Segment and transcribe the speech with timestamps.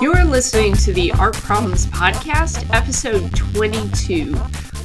[0.00, 4.38] You're listening to the Art Problems Podcast, episode 22.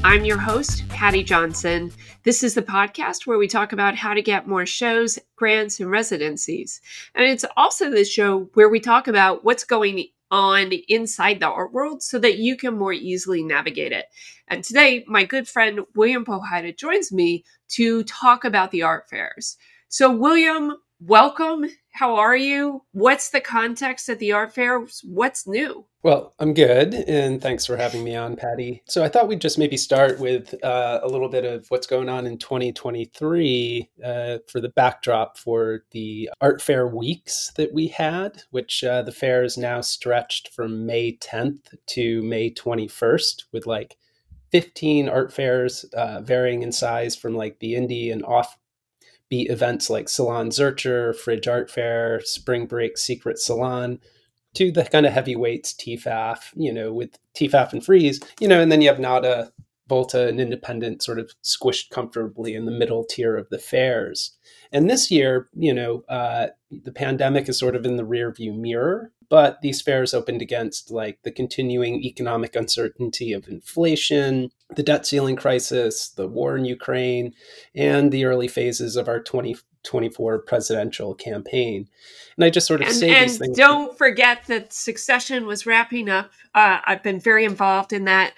[0.05, 1.91] I'm your host, Paddy Johnson.
[2.23, 5.91] This is the podcast where we talk about how to get more shows, grants, and
[5.91, 6.79] residencies.
[7.13, 11.73] And it's also the show where we talk about what's going on inside the art
[11.73, 14.05] world so that you can more easily navigate it.
[14.47, 19.57] And today, my good friend William Powhida joins me to talk about the art fairs.
[19.89, 21.65] So, William, welcome.
[21.91, 22.83] How are you?
[22.91, 25.01] What's the context at the art fairs?
[25.03, 25.85] What's new?
[26.01, 28.83] Well, I'm good, and thanks for having me on, Paddy.
[28.85, 32.07] So I thought we'd just maybe start with uh, a little bit of what's going
[32.07, 38.43] on in 2023 uh, for the backdrop for the art fair weeks that we had,
[38.51, 43.97] which uh, the fair is now stretched from May 10th to May 21st with like
[44.53, 48.57] 15 art fairs uh, varying in size from like the indie and off
[49.27, 53.99] beat events like Salon Zurcher, Fridge Art Fair, Spring Break Secret Salon,
[54.55, 58.71] to the kind of heavyweights, TEFAF, you know, with TEFAF and Frieze, you know, and
[58.71, 59.51] then you have Nada,
[59.87, 64.37] Volta, and Independent sort of squished comfortably in the middle tier of the fairs.
[64.71, 69.11] And this year, you know, uh, the pandemic is sort of in the rearview mirror,
[69.29, 75.35] but these fairs opened against like the continuing economic uncertainty of inflation, the debt ceiling
[75.35, 77.33] crisis, the war in Ukraine,
[77.75, 81.87] and the early phases of our 2024 presidential campaign.
[82.35, 83.55] And I just sort of and, say and these things.
[83.55, 86.31] Don't forget that Succession was wrapping up.
[86.55, 88.33] Uh, I've been very involved in that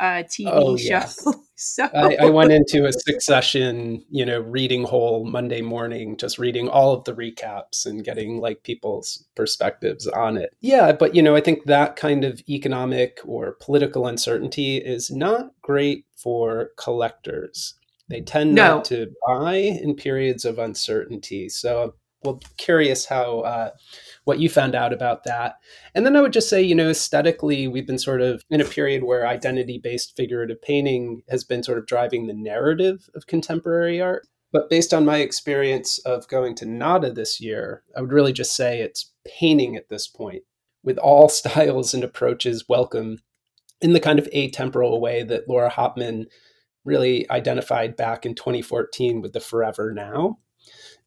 [0.00, 0.82] uh, TV Oh, show.
[0.84, 1.26] yes.
[1.56, 6.68] so I, I went into a succession, you know, reading hole Monday morning, just reading
[6.68, 10.50] all of the recaps and getting like people's perspectives on it.
[10.60, 15.50] Yeah, but you know, I think that kind of economic or political uncertainty is not
[15.62, 17.74] great for collectors.
[18.08, 18.76] They tend No.
[18.76, 21.48] not to buy in periods of uncertainty.
[21.48, 21.94] So,
[22.24, 23.70] well, curious how uh,
[24.24, 25.54] what you found out about that.
[25.94, 28.64] And then I would just say, you know, aesthetically, we've been sort of in a
[28.64, 34.00] period where identity based figurative painting has been sort of driving the narrative of contemporary
[34.00, 34.26] art.
[34.52, 38.54] But based on my experience of going to NADA this year, I would really just
[38.54, 40.42] say it's painting at this point,
[40.82, 43.18] with all styles and approaches welcome
[43.80, 46.26] in the kind of atemporal way that Laura Hoptman
[46.84, 50.38] really identified back in 2014 with the Forever Now.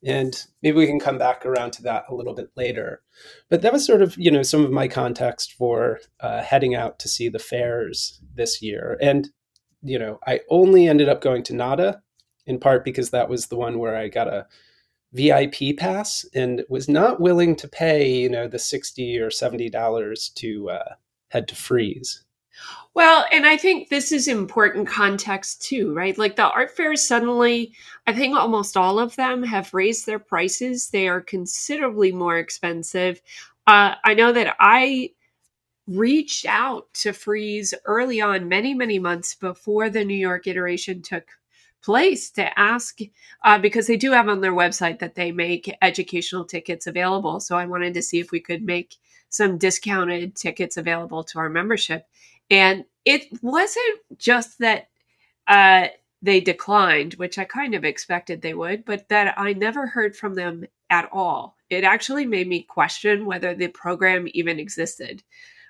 [0.06, 3.02] And maybe we can come back around to that a little bit later.
[3.50, 7.00] But that was sort of, you know, some of my context for uh, heading out
[7.00, 8.98] to see the fairs this year.
[9.02, 9.30] And,
[9.82, 12.02] you know, I only ended up going to NADA
[12.46, 14.48] in part because that was the one where I got a
[15.14, 20.70] VIP pass and was not willing to pay, you know, the 60 or $70 to
[20.70, 20.94] uh,
[21.30, 22.23] head to Frieze.
[22.94, 26.18] Well, and I think this is important context too, right?
[26.18, 27.74] Like the art fairs suddenly,
[28.06, 30.90] I think almost all of them have raised their prices.
[30.90, 33.22] They are considerably more expensive.
[33.66, 35.12] Uh, I know that I
[35.88, 41.26] reached out to Frieze early on, many, many months before the New York iteration took
[41.82, 43.00] place to ask,
[43.44, 47.42] uh, because they do have on their website that they make educational tickets available.
[47.42, 48.96] So I wanted to see if we could make
[49.28, 52.08] some discounted tickets available to our membership.
[52.54, 54.90] And it wasn't just that
[55.48, 55.88] uh,
[56.22, 60.36] they declined, which I kind of expected they would, but that I never heard from
[60.36, 61.58] them at all.
[61.72, 65.24] It actually made me question whether the program even existed.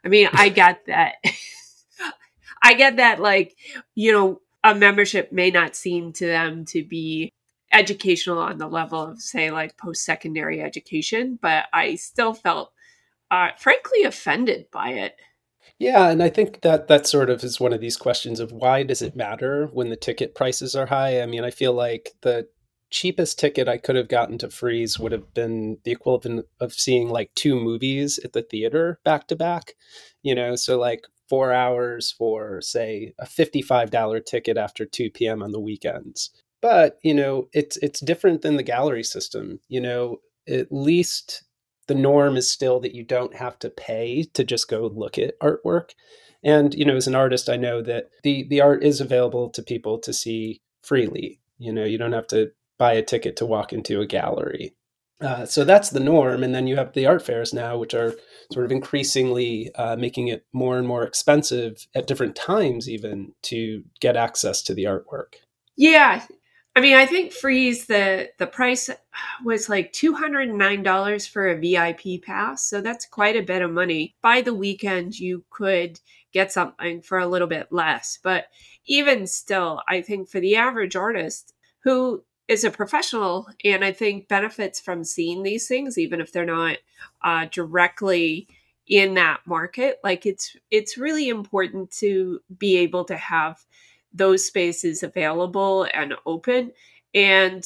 [0.03, 1.16] I mean, I get that.
[2.61, 3.55] I get that, like,
[3.95, 7.31] you know, a membership may not seem to them to be
[7.72, 12.73] educational on the level of, say, like post secondary education, but I still felt,
[13.31, 15.16] uh, frankly, offended by it.
[15.79, 18.84] Yeah, and I think that that sort of is one of these questions of why
[18.84, 21.22] does it matter when the ticket prices are high?
[21.22, 22.47] I mean, I feel like the
[22.90, 27.09] cheapest ticket I could have gotten to Frieze would have been the equivalent of seeing
[27.09, 29.73] like two movies at the theater back to back,
[30.22, 35.41] you know, so like 4 hours for say a $55 ticket after 2 p.m.
[35.41, 36.29] on the weekends.
[36.61, 40.17] But, you know, it's it's different than the gallery system, you know,
[40.47, 41.43] at least
[41.88, 45.40] the norm is still that you don't have to pay to just go look at
[45.40, 45.91] artwork.
[46.44, 49.64] And you know, as an artist, I know that the the art is available to
[49.64, 51.40] people to see freely.
[51.58, 54.76] You know, you don't have to buy a ticket to walk into a gallery.
[55.22, 56.44] Uh, so that's the norm.
[56.44, 58.14] And then you have the art fairs now, which are
[58.52, 63.84] sort of increasingly uh, making it more and more expensive at different times, even to
[64.02, 65.35] get access to the artwork.
[65.78, 66.26] Yeah.
[66.75, 68.90] I mean, I think Frieze the the price
[69.46, 73.43] was like two hundred and nine dollars for a VIP pass, so that's quite a
[73.43, 74.16] bit of money.
[74.22, 75.99] By the weekend, you could
[76.31, 78.17] get something for a little bit less.
[78.23, 78.46] But
[78.87, 81.53] even still, I think for the average artist
[81.84, 86.46] who is a professional and I think benefits from seeing these things, even if they're
[86.46, 86.78] not
[87.23, 88.47] uh, directly
[88.87, 93.64] in that market, like it's it's really important to be able to have
[94.13, 96.71] those spaces available and open.
[97.13, 97.65] And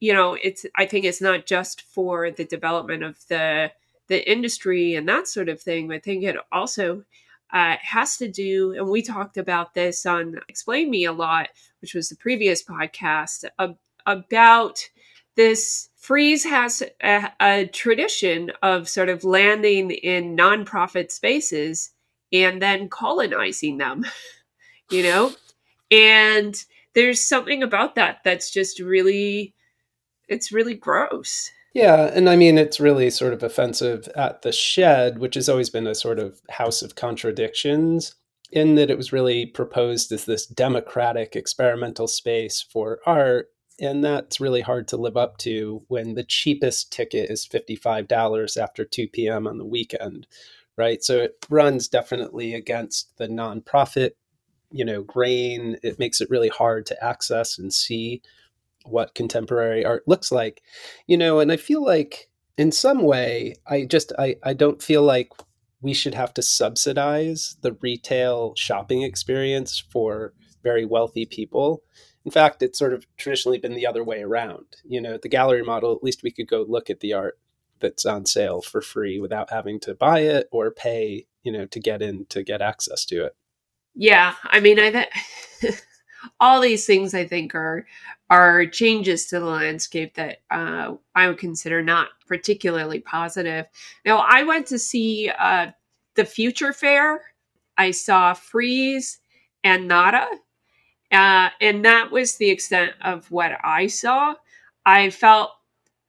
[0.00, 3.68] you know it's i think it's not just for the development of the
[4.08, 5.92] the industry and that sort of thing.
[5.92, 7.04] I think it also
[7.52, 11.48] uh, has to do and we talked about this on explain me a lot
[11.80, 13.44] which was the previous podcast
[14.06, 14.88] about
[15.36, 21.90] this Frieze has a, a tradition of sort of landing in nonprofit spaces
[22.32, 24.04] and then colonizing them
[24.90, 25.32] you know
[25.90, 26.64] and
[26.94, 29.54] there's something about that that's just really
[30.28, 35.18] it's really gross yeah and i mean it's really sort of offensive at the shed
[35.18, 38.14] which has always been a sort of house of contradictions
[38.50, 43.48] in that it was really proposed as this democratic experimental space for art
[43.80, 48.84] and that's really hard to live up to when the cheapest ticket is $55 after
[48.84, 49.46] 2 p.m.
[49.46, 50.26] on the weekend,
[50.76, 51.02] right?
[51.02, 54.12] So it runs definitely against the nonprofit
[54.70, 58.20] you know grain it makes it really hard to access and see
[58.84, 60.62] what contemporary art looks like
[61.06, 65.02] you know and i feel like in some way i just i, I don't feel
[65.02, 65.30] like
[65.80, 70.32] we should have to subsidize the retail shopping experience for
[70.62, 71.82] very wealthy people.
[72.24, 75.62] In fact it's sort of traditionally been the other way around you know the gallery
[75.62, 77.38] model at least we could go look at the art
[77.80, 81.80] that's on sale for free without having to buy it or pay you know to
[81.80, 83.36] get in to get access to it
[83.98, 85.74] yeah, I mean, I th-
[86.40, 87.84] all these things I think are
[88.30, 93.66] are changes to the landscape that uh, I would consider not particularly positive.
[94.04, 95.72] Now, I went to see uh,
[96.14, 97.22] the Future Fair.
[97.76, 99.18] I saw Frieze
[99.64, 100.28] and Nada,
[101.10, 104.34] uh, and that was the extent of what I saw.
[104.86, 105.50] I felt,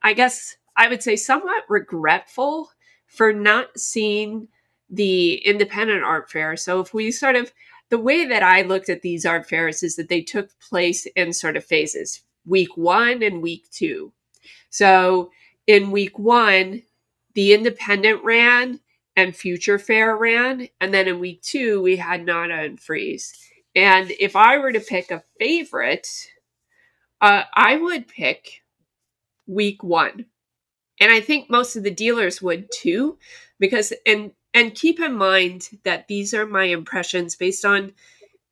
[0.03, 2.69] I guess, I would say, somewhat regretful
[3.07, 4.47] for not seeing
[4.89, 6.55] the independent art fair.
[6.55, 7.51] So if we sort of
[7.89, 11.33] the way that I looked at these art fairs is that they took place in
[11.33, 14.11] sort of phases week one and week two.
[14.69, 15.31] So
[15.67, 16.83] in week one,
[17.35, 18.79] the independent ran
[19.15, 20.69] and future fair ran.
[20.79, 23.33] And then in week two, we had Nada and Frieze.
[23.75, 26.07] And if I were to pick a favorite,
[27.21, 28.61] uh, I would pick
[29.45, 30.25] week one.
[30.99, 33.17] And I think most of the dealers would too,
[33.59, 37.93] because, and and keep in mind that these are my impressions based on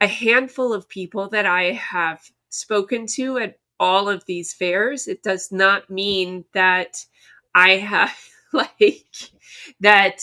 [0.01, 5.07] a handful of people that I have spoken to at all of these fairs.
[5.07, 7.05] It does not mean that
[7.55, 8.15] I have
[8.53, 9.31] like
[9.79, 10.21] that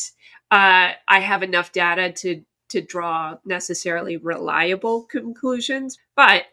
[0.50, 5.98] uh, I have enough data to to draw necessarily reliable conclusions.
[6.16, 6.44] But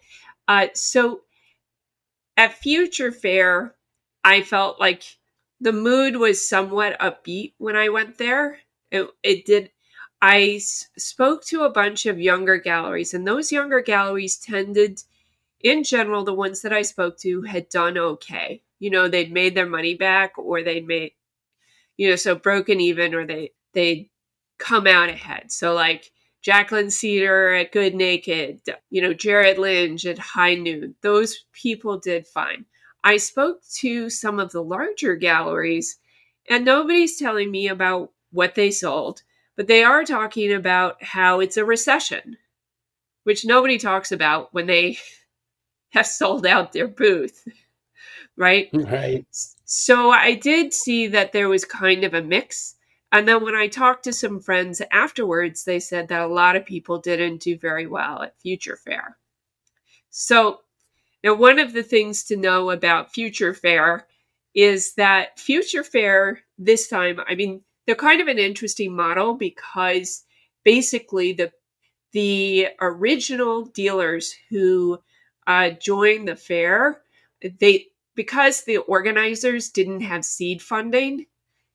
[0.47, 1.21] uh, so
[2.37, 3.75] at Future Fair,
[4.23, 5.03] I felt like
[5.59, 8.59] the mood was somewhat upbeat when I went there.
[8.91, 9.71] It, it did.
[10.21, 15.01] I s- spoke to a bunch of younger galleries, and those younger galleries tended,
[15.61, 18.63] in general, the ones that I spoke to had done okay.
[18.79, 21.13] You know, they'd made their money back, or they'd made,
[21.97, 24.09] you know, so broken even, or they they'd
[24.59, 25.51] come out ahead.
[25.51, 26.11] So like
[26.41, 32.27] Jacqueline Cedar at Good Naked, you know, Jared Lynch at High Noon, those people did
[32.27, 32.65] fine.
[33.03, 35.99] I spoke to some of the larger galleries,
[36.49, 39.23] and nobody's telling me about what they sold,
[39.55, 42.37] but they are talking about how it's a recession,
[43.23, 44.97] which nobody talks about when they
[45.89, 47.47] have sold out their booth,
[48.37, 48.69] right?
[48.73, 49.25] Right.
[49.65, 52.75] So I did see that there was kind of a mix.
[53.11, 56.65] And then when I talked to some friends afterwards, they said that a lot of
[56.65, 59.17] people didn't do very well at Future Fair.
[60.09, 60.61] So
[61.23, 64.07] now, one of the things to know about Future Fair
[64.53, 70.23] is that Future Fair this time, I mean, they're kind of an interesting model because
[70.63, 71.51] basically the
[72.13, 74.99] the original dealers who
[75.47, 77.01] uh, joined the fair
[77.59, 81.25] they because the organizers didn't have seed funding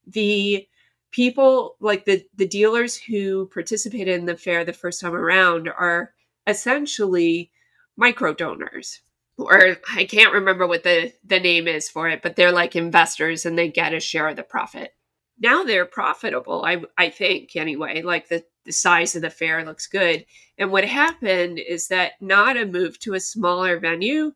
[0.07, 0.67] the
[1.11, 6.13] people like the the dealers who participated in the fair the first time around are
[6.47, 7.51] essentially
[7.97, 9.01] micro donors.
[9.39, 13.45] Or I can't remember what the the name is for it but they're like investors
[13.45, 14.93] and they get a share of the profit
[15.39, 18.03] now they're profitable i i think anyway.
[18.03, 20.27] Like the the size of the fair looks good.
[20.59, 24.33] And what happened is that nada moved to a smaller venue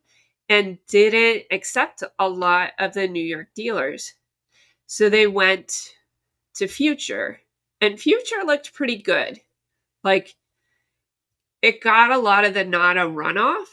[0.47, 4.13] and didn't accept a lot of the new york dealers.
[4.87, 5.73] So they went
[6.55, 7.41] to future
[7.81, 9.41] and future looked pretty good.
[10.03, 10.35] Like
[11.61, 13.67] it got a lot of the NADA runoff,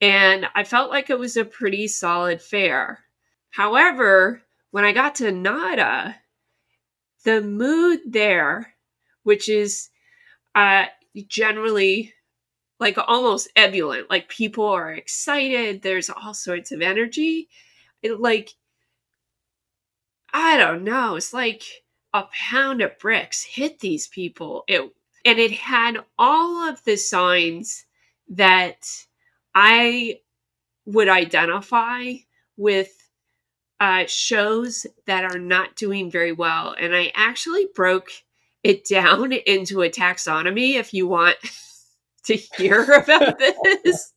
[0.00, 3.04] and I felt like it was a pretty solid fair.
[3.50, 6.16] However, when I got to NADA,
[7.24, 8.74] the mood there,
[9.22, 9.90] which is
[10.54, 10.86] uh,
[11.28, 12.14] generally
[12.78, 17.48] like almost ebullient, like people are excited, there's all sorts of energy.
[18.02, 18.54] It, like,
[20.32, 21.62] I don't know, it's like
[22.14, 24.64] a pound of bricks hit these people.
[24.66, 24.90] It
[25.24, 27.84] and it had all of the signs
[28.30, 28.86] that
[29.54, 30.20] I
[30.86, 32.14] would identify
[32.56, 32.90] with
[33.80, 36.76] uh, shows that are not doing very well.
[36.78, 38.10] And I actually broke
[38.62, 41.36] it down into a taxonomy if you want
[42.26, 44.12] to hear about this.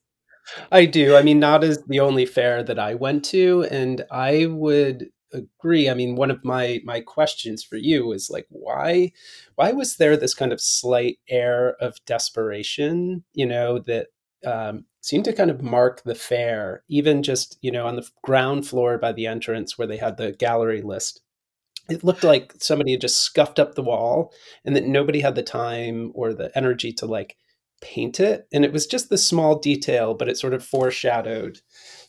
[0.71, 1.15] I do.
[1.15, 5.89] I mean, not as the only fair that I went to, and I would agree.
[5.89, 9.13] I mean, one of my my questions for you is like, why
[9.55, 13.23] why was there this kind of slight air of desperation?
[13.33, 14.07] You know that
[14.45, 18.65] um, seemed to kind of mark the fair, even just you know on the ground
[18.65, 21.21] floor by the entrance where they had the gallery list.
[21.89, 24.33] It looked like somebody had just scuffed up the wall,
[24.63, 27.35] and that nobody had the time or the energy to like
[27.81, 28.47] paint it.
[28.53, 31.59] And it was just the small detail, but it sort of foreshadowed,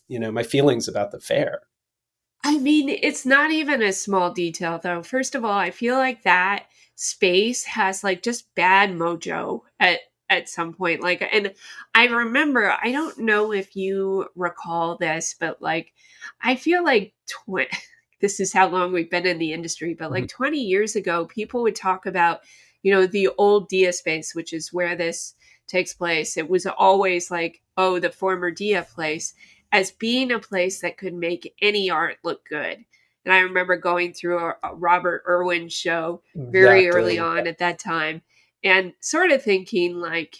[0.06, 1.62] you know, my feelings about the fair.
[2.44, 5.02] I mean, it's not even a small detail though.
[5.02, 9.98] First of all, I feel like that space has like just bad mojo at
[10.34, 11.52] at some point like and
[11.94, 15.92] i remember i don't know if you recall this but like
[16.42, 17.72] i feel like tw-
[18.20, 20.44] this is how long we've been in the industry but like mm-hmm.
[20.44, 22.40] 20 years ago people would talk about
[22.82, 25.34] you know the old dia space which is where this
[25.66, 29.34] takes place it was always like oh the former dia place
[29.74, 32.84] as being a place that could make any art look good.
[33.24, 37.00] And I remember going through a, Robert Irwin show very exactly.
[37.00, 38.22] early on at that time
[38.64, 40.36] and sort of thinking like,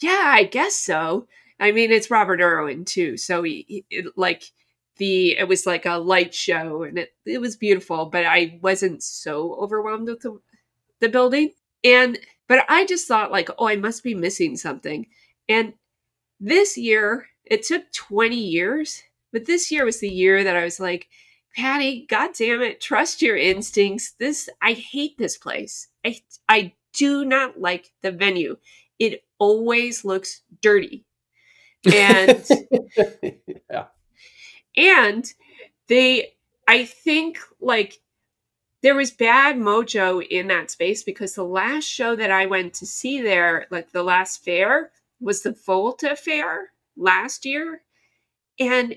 [0.00, 1.28] yeah, I guess so.
[1.60, 3.16] I mean, it's Robert Irwin too.
[3.16, 4.44] So he, he like
[4.96, 9.02] the, it was like a light show and it, it was beautiful, but I wasn't
[9.02, 10.40] so overwhelmed with the,
[11.00, 11.50] the building.
[11.84, 15.06] And, but I just thought like, oh, I must be missing something.
[15.48, 15.74] And
[16.40, 20.80] this year it took 20 years, but this year was the year that I was
[20.80, 21.08] like,
[21.54, 24.12] Paddy, god damn it, trust your instincts.
[24.18, 25.88] This I hate this place.
[26.04, 28.56] I I do not like the venue.
[28.98, 31.04] It always looks dirty.
[31.92, 32.44] And
[33.70, 33.86] yeah.
[34.76, 35.32] And
[35.88, 36.34] they
[36.66, 38.00] I think like
[38.82, 42.86] there was bad mojo in that space because the last show that I went to
[42.86, 47.82] see there, like the last fair, was the Volta Fair last year
[48.58, 48.96] and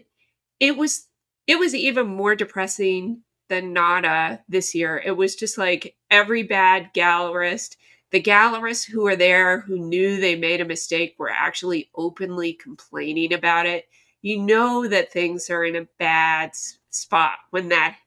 [0.60, 1.08] it was
[1.48, 6.94] it was even more depressing than nada this year it was just like every bad
[6.94, 7.76] gallerist
[8.12, 13.34] the gallerists who were there who knew they made a mistake were actually openly complaining
[13.34, 13.88] about it
[14.22, 16.52] you know that things are in a bad
[16.90, 17.98] spot when that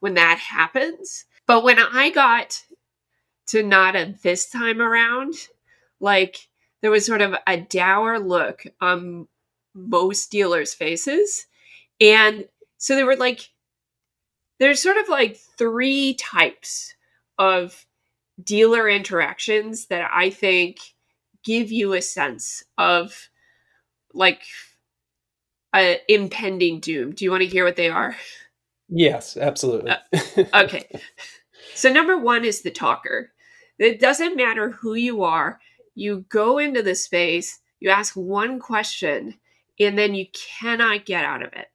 [0.00, 2.62] when that happens but when i got
[3.46, 5.34] to nada this time around
[6.00, 6.48] like
[6.80, 9.26] there was sort of a dour look on
[9.74, 11.46] most dealers' faces.
[12.00, 12.46] And
[12.76, 13.50] so there were like,
[14.58, 16.94] there's sort of like three types
[17.38, 17.84] of
[18.42, 20.78] dealer interactions that I think
[21.44, 23.28] give you a sense of
[24.12, 24.42] like
[25.74, 27.12] a impending doom.
[27.12, 28.16] Do you want to hear what they are?
[28.88, 29.90] Yes, absolutely.
[29.90, 30.88] uh, okay.
[31.74, 33.32] So number 1 is the talker.
[33.78, 35.60] It doesn't matter who you are.
[35.94, 39.34] You go into the space, you ask one question,
[39.78, 40.26] and then you
[40.60, 41.66] cannot get out of it.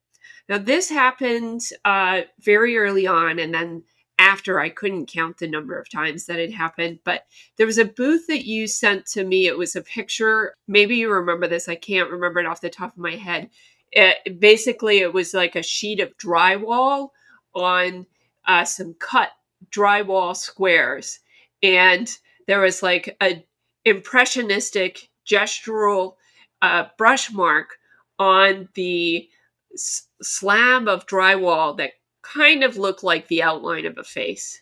[0.49, 3.83] Now, this happened uh, very early on, and then
[4.19, 6.99] after I couldn't count the number of times that it happened.
[7.03, 7.25] But
[7.57, 9.47] there was a booth that you sent to me.
[9.47, 10.55] It was a picture.
[10.67, 11.67] Maybe you remember this.
[11.67, 13.49] I can't remember it off the top of my head.
[13.91, 17.09] It, basically, it was like a sheet of drywall
[17.53, 18.05] on
[18.47, 19.29] uh, some cut
[19.69, 21.19] drywall squares,
[21.61, 22.09] and
[22.47, 23.45] there was like a
[23.85, 26.15] impressionistic gestural
[26.61, 27.77] uh, brush mark
[28.19, 29.27] on the
[29.73, 31.91] s- slab of drywall that
[32.23, 34.61] kind of looked like the outline of a face.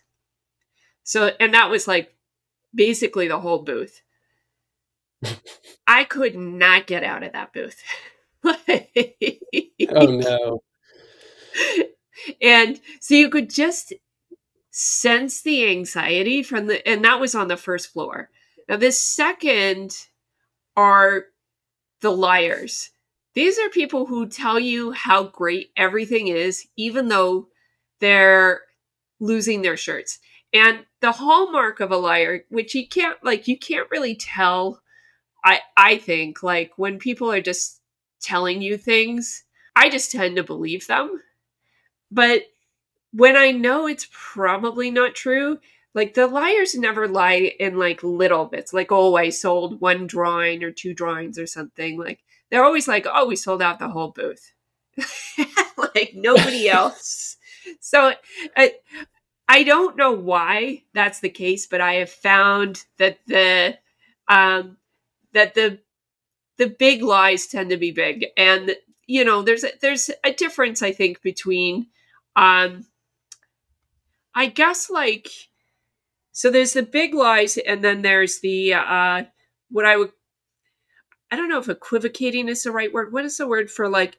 [1.04, 2.14] So, and that was like
[2.74, 4.02] basically the whole booth.
[5.88, 7.82] I could not get out of that booth.
[8.44, 10.64] oh no.
[12.42, 13.94] And so you could just
[14.72, 18.30] sense the anxiety from the, and that was on the first floor.
[18.68, 19.96] Now, this second
[20.76, 21.26] are
[22.02, 22.92] the liars.
[23.34, 27.48] These are people who tell you how great everything is, even though
[28.02, 28.62] they're
[29.20, 30.20] losing their shirts.
[30.54, 34.82] And the hallmark of a liar, which you can't like, you can't really tell
[35.44, 37.82] I I think like when people are just
[38.22, 39.44] telling you things,
[39.76, 41.22] I just tend to believe them.
[42.12, 42.44] But
[43.14, 45.60] when I know it's probably not true,
[45.94, 50.64] like the liars never lie in like little bits, like oh I sold one drawing
[50.64, 51.98] or two drawings or something.
[51.98, 54.54] Like they're always like, oh, we sold out the whole booth.
[55.78, 57.38] like nobody else.
[57.80, 58.14] So
[58.56, 58.74] I,
[59.48, 63.78] I don't know why that's the case, but I have found that the
[64.28, 64.78] um,
[65.34, 65.80] that the
[66.58, 68.76] the big lies tend to be big, and
[69.08, 71.88] you know there's a, there's a difference I think between
[72.36, 72.86] um,
[74.34, 75.30] I guess like
[76.32, 79.24] so there's the big lies, and then there's the uh,
[79.70, 80.12] what I would
[81.30, 83.14] I don't know if equivocating is the right word.
[83.14, 84.18] What is the word for like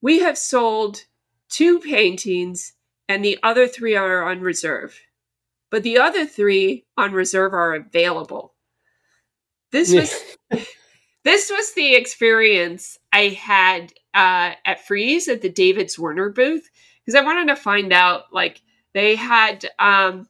[0.00, 1.04] we have sold
[1.50, 2.72] two paintings
[3.08, 4.98] and the other three are on reserve.
[5.70, 8.54] But the other three on reserve are available.
[9.72, 10.14] This was
[11.24, 16.68] this was the experience I had uh, at Frieze at the David's Zwirner booth
[17.04, 18.62] because I wanted to find out like
[18.94, 20.28] they had um,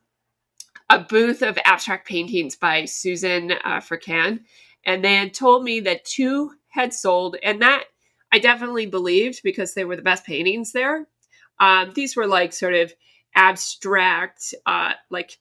[0.90, 4.40] a booth of abstract paintings by Suzan uh, Frecon,
[4.84, 7.84] and they had told me that two had sold, and that
[8.32, 11.06] I definitely believed because they were the best paintings there.
[11.60, 12.92] Um, these were like sort of
[13.34, 15.38] abstract, uh, like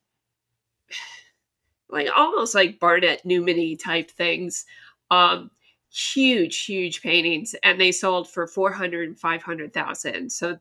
[1.89, 4.65] like almost like Barnett Newman type things.
[5.09, 5.49] Um,
[5.91, 10.31] huge, huge paintings, and they sold for 400 and 500,000.
[10.31, 10.59] So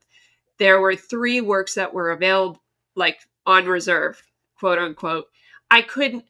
[0.59, 2.63] there were three works that were available,
[2.95, 4.23] like on reserve,
[4.59, 5.27] quote unquote.
[5.71, 6.25] I couldn't,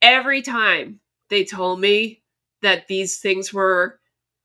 [0.00, 2.22] every time they told me
[2.62, 3.98] that these things were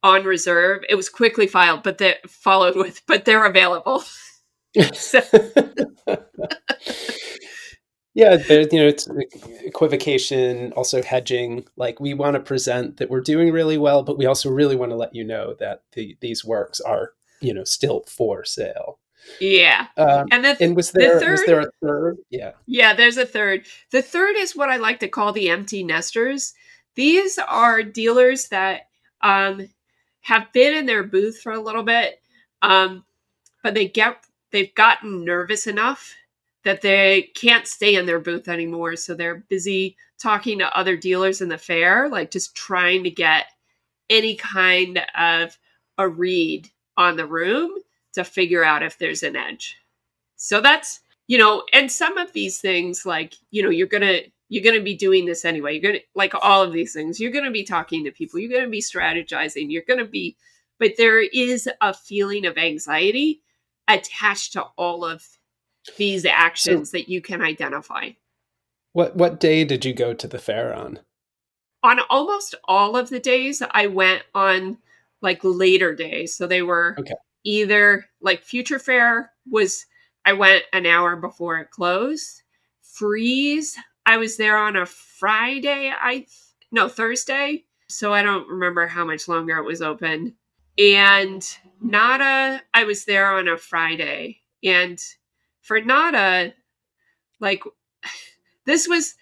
[0.03, 0.83] on reserve.
[0.89, 4.03] It was quickly filed, but they followed with, but they're available.
[8.13, 9.07] yeah, there, you know, it's
[9.63, 11.65] equivocation, also hedging.
[11.75, 14.91] Like we want to present that we're doing really well, but we also really want
[14.91, 18.99] to let you know that the, these works are, you know, still for sale.
[19.39, 19.87] Yeah.
[19.97, 22.17] Um, and the, and was there the third, was there a third?
[22.29, 22.51] Yeah.
[22.65, 23.65] Yeah, there's a third.
[23.91, 26.53] The third is what I like to call the empty nesters.
[26.95, 28.87] These are dealers that
[29.21, 29.67] um,
[30.21, 32.21] have been in their booth for a little bit,
[32.61, 33.03] um,
[33.63, 36.13] but they get they've gotten nervous enough
[36.63, 38.95] that they can't stay in their booth anymore.
[38.95, 43.47] So they're busy talking to other dealers in the fair, like just trying to get
[44.09, 45.57] any kind of
[45.97, 47.71] a read on the room
[48.13, 49.77] to figure out if there's an edge.
[50.35, 54.23] So that's, you know, and some of these things, like, you know, you're going to,
[54.51, 55.71] you're going to be doing this anyway.
[55.71, 58.37] You're going to, like all of these things, you're going to be talking to people,
[58.37, 60.35] you're going to be strategizing, you're going to be,
[60.77, 63.41] but there is a feeling of anxiety
[63.87, 65.25] attached to all of
[65.97, 68.09] these actions so, that you can identify.
[68.91, 70.99] What what day did you go to the fair on?
[71.81, 74.79] On almost all of the days I went on
[75.21, 76.35] like later days.
[76.35, 77.13] So they were okay.
[77.45, 79.85] either like Future Fair was
[80.25, 82.43] I went an hour before it closed.
[82.81, 83.77] Frieze
[84.11, 86.25] I was there on a Friday, I
[86.69, 90.35] no Thursday, so I don't remember how much longer it was open.
[90.77, 94.99] And NADA, I was there on a Friday, and
[95.61, 96.53] for NADA,
[97.39, 97.63] like
[98.65, 99.15] this was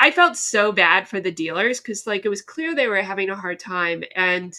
[0.00, 3.28] I felt so bad for the dealers because like it was clear they were having
[3.28, 4.58] a hard time and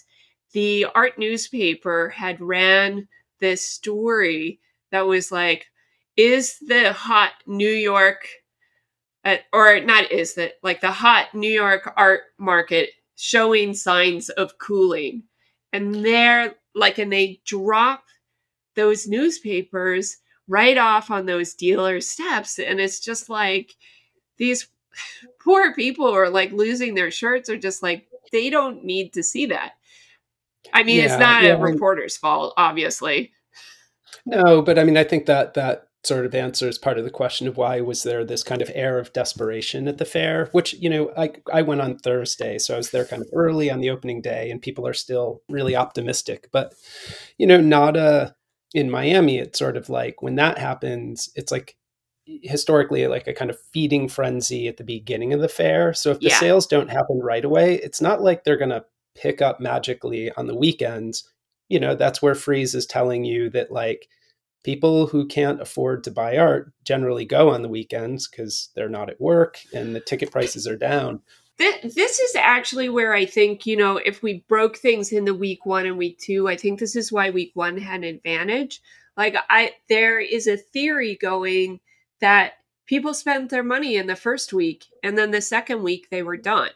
[0.54, 3.08] the art newspaper had ran
[3.40, 4.60] this story
[4.92, 5.66] that was like
[6.16, 8.28] is the hot New York
[9.26, 14.58] uh, or not is that like the hot New York art market showing signs of
[14.60, 15.24] cooling.
[15.74, 18.04] And they're like, and they drop
[18.76, 22.60] those newspapers right off on those dealer steps.
[22.60, 23.74] And it's just like
[24.38, 24.68] these
[25.44, 29.48] poor people are like losing their shirts or just like, they don't need to see
[29.48, 29.74] that.
[30.74, 33.32] I mean, yeah, it's not yeah, a reporter's fault, obviously.
[34.26, 37.48] No, but I mean, I think that that sort of answers part of the question
[37.48, 40.90] of why was there this kind of air of desperation at the fair which you
[40.90, 43.90] know i i went on thursday so i was there kind of early on the
[43.90, 46.50] opening day and people are still really optimistic.
[46.52, 46.74] But
[47.38, 48.36] you know nada
[48.74, 51.76] in miami it's sort of like when that happens it's like
[52.26, 55.94] historically like a kind of feeding frenzy at the beginning of the fair.
[55.94, 56.40] So if the yeah.
[56.40, 60.48] sales don't happen right away it's not like they're going to pick up magically on
[60.48, 61.30] the weekends.
[61.70, 64.08] You know that's where Frieze is telling you that like
[64.66, 69.12] people who can't afford to buy art generally go on the weekends because they're not
[69.12, 71.22] at work and the ticket prices are down.
[71.60, 75.68] This is actually where I think, you know, if we broke things in the week
[75.68, 78.82] one and week two, I think this is why week one had an advantage.
[79.16, 81.80] Like, I, there is a theory going
[82.20, 82.54] that
[82.88, 86.38] people spent their money in the first week and then the second week they were
[86.38, 86.72] done.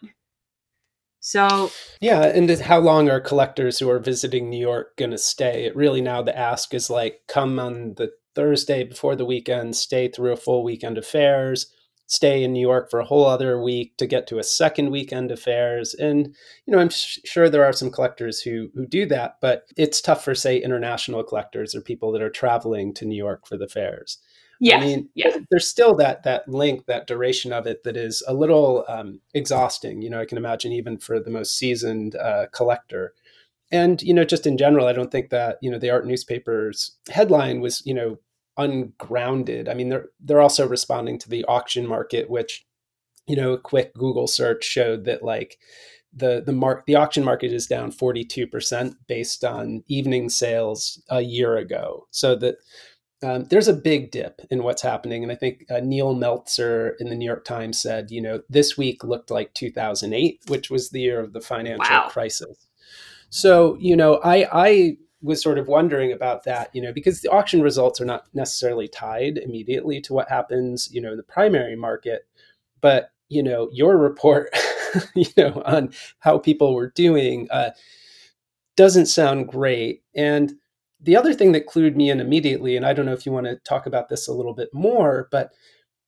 [1.20, 5.66] So, yeah, and how long are collectors who are visiting New York going to stay?
[5.66, 10.08] It really now the ask is like come on the Thursday before the weekend, stay
[10.08, 11.68] through a full weekend of fairs,
[12.08, 15.30] stay in New York for a whole other week to get to a second weekend
[15.30, 15.94] of fairs.
[15.94, 16.34] And
[16.66, 20.02] you know, I'm sh- sure there are some collectors who who do that, but it's
[20.02, 23.68] tough for say international collectors or people that are traveling to New York for the
[23.68, 24.20] fairs.
[24.60, 25.38] Yeah, I mean, yeah.
[25.50, 30.02] there's still that that link, that duration of it that is a little um, exhausting.
[30.02, 33.14] You know, I can imagine even for the most seasoned uh, collector.
[33.72, 36.98] And you know, just in general, I don't think that you know the art newspaper's
[37.10, 38.18] headline was you know
[38.58, 39.70] ungrounded.
[39.70, 42.66] I mean, they're they're also responding to the auction market, which
[43.30, 45.60] you know, a quick Google search showed that like
[46.12, 51.56] the the mark the auction market is down 42% based on evening sales a year
[51.56, 52.08] ago.
[52.10, 52.56] So that
[53.22, 55.24] um, there's a big dip in what's happening.
[55.24, 58.78] And I think uh, Neil Meltzer in the New York Times said, you know, this
[58.78, 62.08] week looked like 2008, which was the year of the financial wow.
[62.10, 62.68] crisis.
[63.30, 67.30] So, you know, I, I was sort of wondering about that, you know, because the
[67.30, 71.76] auction results are not necessarily tied immediately to what happens, you know, in the primary
[71.76, 72.26] market.
[72.80, 74.50] But, you know, your report,
[75.16, 77.72] you know, on how people were doing uh,
[78.78, 80.04] doesn't sound great.
[80.16, 80.54] And,
[81.02, 83.46] the other thing that clued me in immediately, and I don't know if you want
[83.46, 85.52] to talk about this a little bit more, but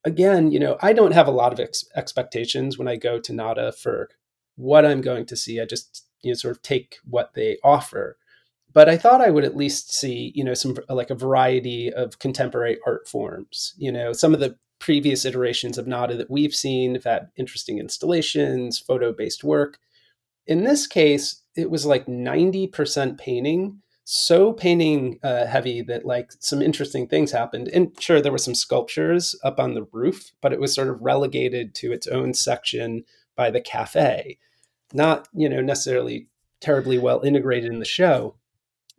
[0.03, 3.33] again, you know, I don't have a lot of ex- expectations when I go to
[3.33, 4.09] NADA for
[4.55, 5.61] what I'm going to see.
[5.61, 8.17] I just, you know, sort of take what they offer.
[8.73, 12.19] But I thought I would at least see, you know, some like a variety of
[12.19, 13.73] contemporary art forms.
[13.77, 17.79] You know, some of the previous iterations of NADA that we've seen have had interesting
[17.79, 19.77] installations, photo based work.
[20.47, 26.61] In this case, it was like 90% painting so painting uh, heavy that like some
[26.61, 27.67] interesting things happened.
[27.69, 31.01] And sure, there were some sculptures up on the roof, but it was sort of
[31.01, 33.03] relegated to its own section
[33.35, 34.37] by the cafe,
[34.93, 36.27] not you know necessarily
[36.59, 38.35] terribly well integrated in the show.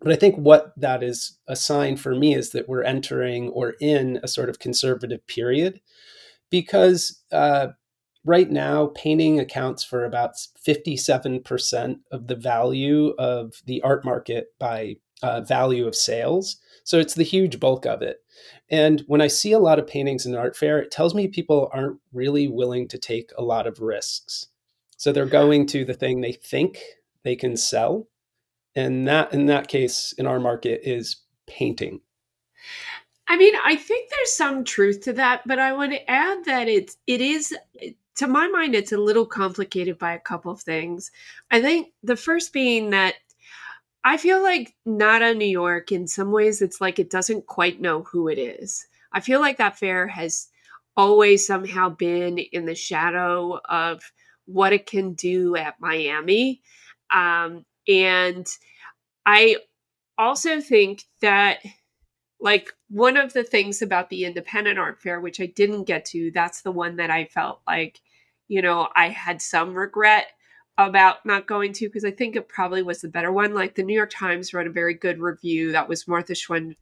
[0.01, 3.75] But I think what that is a sign for me is that we're entering or
[3.81, 5.81] in a sort of conservative period
[6.51, 7.69] because uh,
[8.24, 10.35] right now, painting accounts for about
[10.66, 16.56] 57% of the value of the art market by uh, value of sales.
[16.85, 18.18] So it's the huge bulk of it.
[18.68, 21.28] And when I see a lot of paintings in an art fair, it tells me
[21.28, 24.48] people aren't really willing to take a lot of risks.
[24.96, 26.78] So they're going to the thing they think
[27.22, 28.08] they can sell.
[28.74, 32.00] And that, in that case, in our market, is painting.
[33.28, 36.68] I mean, I think there's some truth to that, but I want to add that
[36.68, 37.54] it's it is
[38.16, 41.11] to my mind, it's a little complicated by a couple of things.
[41.51, 43.14] I think the first being that
[44.05, 48.03] I feel like NADA New York, in some ways, it's like it doesn't quite know
[48.03, 48.87] who it is.
[49.12, 50.48] I feel like that fair has
[50.96, 54.03] always somehow been in the shadow of
[54.46, 56.62] what it can do at Miami.
[57.11, 58.46] Um, and
[59.25, 59.57] I
[60.18, 61.61] also think that
[62.42, 66.31] like one of the things about the independent art fair which i didn't get to
[66.35, 68.00] that's the one that i felt like
[68.48, 70.26] you know i had some regret
[70.76, 73.55] about not going to because i think it probably was the better one.
[73.55, 76.76] Like the new york times wrote a very good review that was martha Schwen-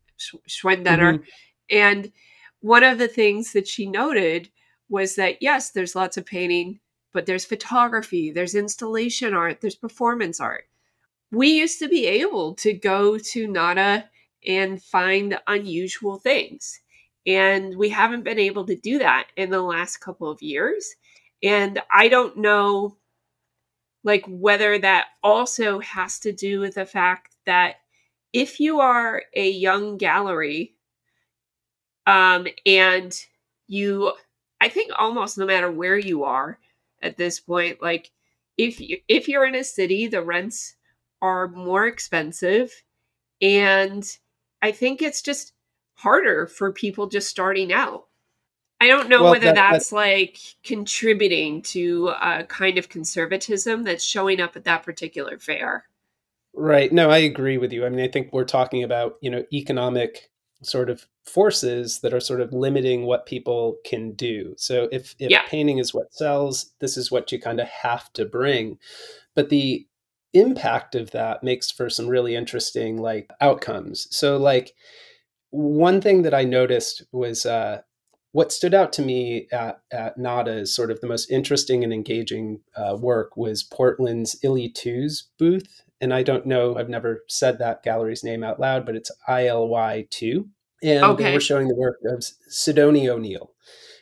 [0.49, 1.15] schwendener.
[1.15, 1.23] Mm-hmm.
[1.71, 2.13] and
[2.61, 4.51] one of the things that she noted
[4.89, 6.81] was that yes there's lots of painting
[7.13, 10.65] but there's photography there's installation art there's performance art.
[11.33, 14.10] We used to be able to go to nada
[14.47, 16.81] and find unusual things.
[17.27, 20.95] And we haven't been able to do that in the last couple of years.
[21.43, 22.97] And I don't know
[24.05, 27.77] like whether that also has to do with the fact that
[28.33, 30.75] if you are a young gallery
[32.07, 33.25] um and
[33.69, 34.13] you
[34.61, 36.59] I think almost no matter where you are
[37.03, 38.11] at this point like
[38.57, 40.77] if you if you're in a city the rents
[41.23, 42.73] are more expensive
[43.41, 44.05] and
[44.63, 45.53] I think it's just
[45.95, 48.07] harder for people just starting out.
[48.81, 54.03] I don't know well, whether that, that's, like contributing to a kind of conservatism that's
[54.03, 55.85] showing up at that particular fair.
[56.55, 56.91] Right.
[56.91, 57.85] No, I agree with you.
[57.85, 60.31] I mean, I think we're talking about, you know, economic
[60.63, 64.55] sort of forces that are sort of limiting what people can do.
[64.57, 65.43] So if, if yeah.
[65.47, 68.79] painting is what sells, this is what you kind of have to bring.
[69.35, 69.87] But the
[70.33, 74.07] impact of that makes for some really interesting like outcomes.
[74.11, 74.75] So like
[75.51, 77.83] one thing that I noticed was uh,
[78.33, 81.93] what stood out to me at, at NADA as sort of the most interesting and
[81.93, 85.83] engaging uh, work was Portland's ILY2's booth.
[86.01, 90.49] And I don't know, I've never said that gallery's name out loud, but it's ILY2.
[90.83, 91.25] And okay.
[91.25, 93.53] they were showing the work of Sidony O'Neal.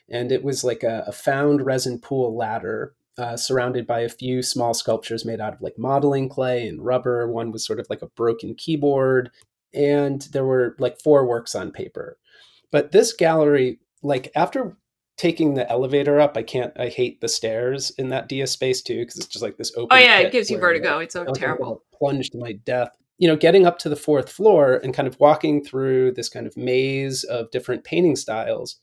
[0.09, 4.43] And it was like a, a found resin pool ladder uh, surrounded by a few
[4.43, 7.29] small sculptures made out of like modeling clay and rubber.
[7.31, 9.31] One was sort of like a broken keyboard,
[9.75, 12.17] and there were like four works on paper.
[12.71, 14.77] But this gallery, like after
[15.17, 16.73] taking the elevator up, I can't.
[16.79, 19.97] I hate the stairs in that Dia space too because it's just like this open.
[19.97, 21.01] Oh yeah, it gives you vertigo.
[21.01, 21.83] It's so terrible.
[21.93, 22.91] Plunged to my death.
[23.19, 26.47] You know, getting up to the fourth floor and kind of walking through this kind
[26.47, 28.77] of maze of different painting styles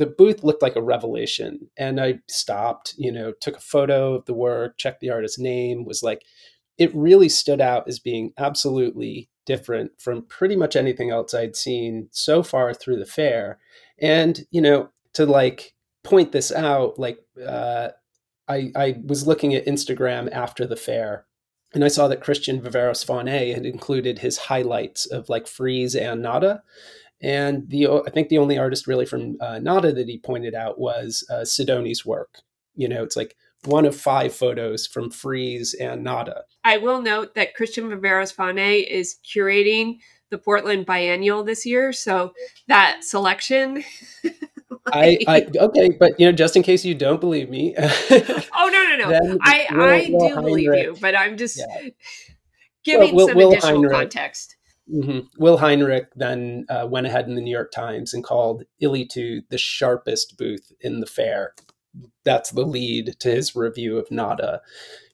[0.00, 4.24] the booth looked like a revelation and i stopped you know took a photo of
[4.24, 6.22] the work checked the artist's name was like
[6.78, 12.08] it really stood out as being absolutely different from pretty much anything else i'd seen
[12.12, 13.58] so far through the fair.
[14.00, 17.88] And you know to like point this out like uh,
[18.48, 21.26] I, I was looking at instagram after the fair
[21.74, 26.22] and i saw that christian viveros fauné had included his highlights of like frieze and
[26.22, 26.62] nada
[27.22, 30.78] and the I think the only artist really from uh, Nada that he pointed out
[30.78, 32.40] was uh, Sidony's work.
[32.74, 36.44] You know, it's like one of five photos from Frieze and Nada.
[36.64, 39.98] I will note that Christian Viveros Fauné is curating
[40.30, 42.32] the Portland Biennial this year, so
[42.68, 43.84] that selection.
[44.92, 47.74] I, I okay, but you know, just in case you don't believe me.
[47.78, 49.38] oh no no no!
[49.42, 51.90] I I do Heinrich, believe you, but I'm just yeah.
[52.84, 54.56] giving well, Will, some Will additional Heinrich, context.
[54.92, 55.20] Mm-hmm.
[55.38, 59.58] Will Heinrich then uh, went ahead in the New York Times and called ILY2 the
[59.58, 61.54] sharpest booth in the fair.
[62.24, 64.62] That's the lead to his review of Nada,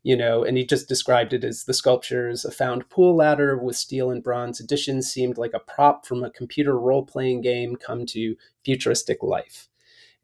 [0.03, 3.77] you know, and he just described it as the sculptures, a found pool ladder with
[3.77, 8.07] steel and bronze additions seemed like a prop from a computer role playing game come
[8.07, 9.69] to futuristic life.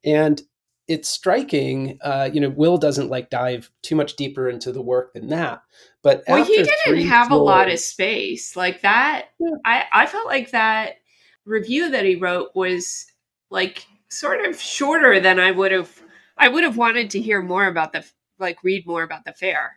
[0.05, 0.43] And
[0.89, 1.99] it's striking.
[2.03, 5.63] Uh, you know, Will doesn't like dive too much deeper into the work than that.
[6.03, 9.29] But well, he didn't have floors, a lot of space like that.
[9.39, 9.51] Yeah.
[9.65, 10.97] I I felt like that
[11.45, 13.07] review that he wrote was
[13.51, 16.03] like sort of shorter than I would have.
[16.37, 18.05] I would have wanted to hear more about the
[18.39, 19.75] like read more about the fair.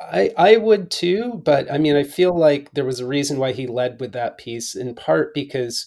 [0.00, 3.52] I I would too, but I mean, I feel like there was a reason why
[3.52, 5.86] he led with that piece, in part because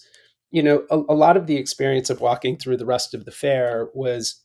[0.50, 3.30] you know, a, a, lot of the experience of walking through the rest of the
[3.30, 4.42] fair was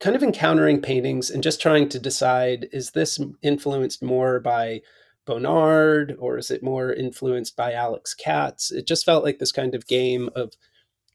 [0.00, 4.80] kind of encountering paintings and just trying to decide is this influenced more by
[5.26, 8.70] Bonnard or is it more influenced by Alex Katz?
[8.70, 10.52] It just felt like this kind of game of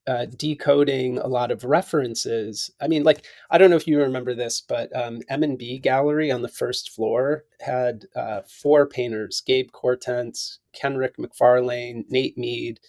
[0.07, 2.71] uh, decoding a lot of references.
[2.81, 5.77] I mean, like I don't know if you remember this, but um, M and B
[5.77, 12.79] Gallery on the first floor had uh, four painters: Gabe Kortentz, Kenrick McFarlane, Nate Mead,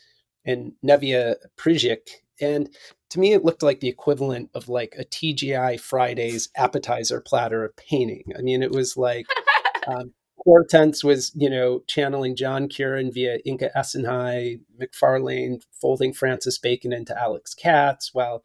[0.47, 2.09] and Nevia Prijic.
[2.41, 2.75] And
[3.11, 7.77] to me, it looked like the equivalent of like a TGI Fridays appetizer platter of
[7.77, 8.25] painting.
[8.39, 9.27] I mean, it was like
[9.87, 10.13] um,
[10.47, 17.19] Kortentz was, you know, channeling John Currin via Inka Essenhigh, McFarlane folding Francis Bacon into
[17.21, 18.45] Alex Katz, while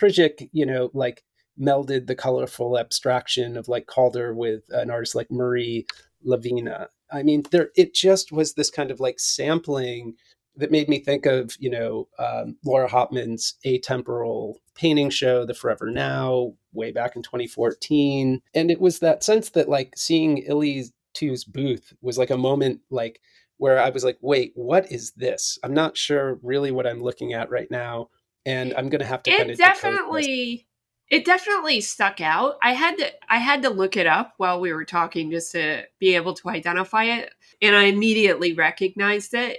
[0.00, 1.24] Prijic, you know, like
[1.60, 5.86] melded the colorful abstraction of like Calder with an artist like Marie
[6.22, 6.88] Lavina.
[7.12, 10.14] I mean, there it just was this kind of like sampling
[10.56, 15.90] that made me think of you know um, Laura Hoptman's atemporal painting show, The Forever
[15.90, 21.44] Now, way back in 2014, and it was that sense that like seeing Illy Two's
[21.44, 23.20] booth was like a moment like
[23.56, 25.58] where I was like, wait, what is this?
[25.62, 28.10] I'm not sure really what I'm looking at right now,
[28.44, 29.30] and I'm gonna have to.
[29.30, 30.66] It definitely.
[31.10, 32.54] It definitely stuck out.
[32.62, 35.84] I had to I had to look it up while we were talking just to
[36.00, 39.58] be able to identify it, and I immediately recognized it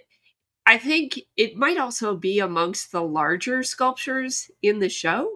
[0.67, 5.29] I think it might also be amongst the larger sculptures in the show.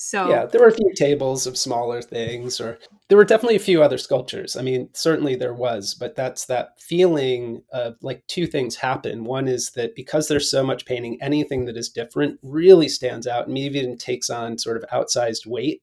[0.00, 3.58] So yeah, there were a few tables of smaller things, or there were definitely a
[3.58, 4.56] few other sculptures.
[4.56, 9.24] I mean, certainly there was, but that's that feeling of like two things happen.
[9.24, 13.48] One is that because there's so much painting, anything that is different really stands out
[13.48, 15.82] and even takes on sort of outsized weight.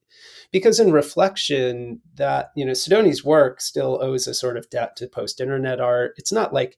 [0.49, 5.07] Because in reflection, that you know, Sidony's work still owes a sort of debt to
[5.07, 6.13] post-internet art.
[6.15, 6.77] It's not like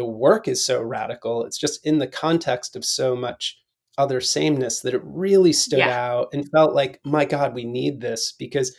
[0.00, 1.44] the work is so radical.
[1.44, 3.58] It's just in the context of so much
[3.98, 6.10] other sameness that it really stood yeah.
[6.10, 8.74] out and felt like, my God, we need this because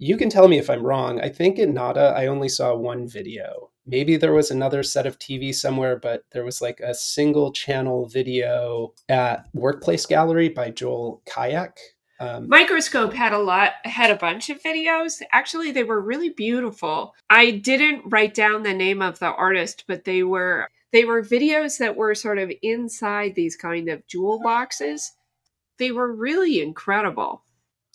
[0.00, 1.20] you can tell me if I'm wrong.
[1.20, 3.70] I think in Nada, I only saw one video.
[3.86, 8.08] Maybe there was another set of TV somewhere, but there was like a single channel
[8.08, 11.76] video at Workplace Gallery by Joel Kyack,
[12.20, 15.20] um, Microscope had a lot, had a bunch of videos.
[15.32, 17.14] Actually, they were really beautiful.
[17.28, 21.78] I didn't write down the name of the artist, but they were they were videos
[21.78, 25.12] that were sort of inside these kind of jewel boxes.
[25.78, 27.42] They were really incredible.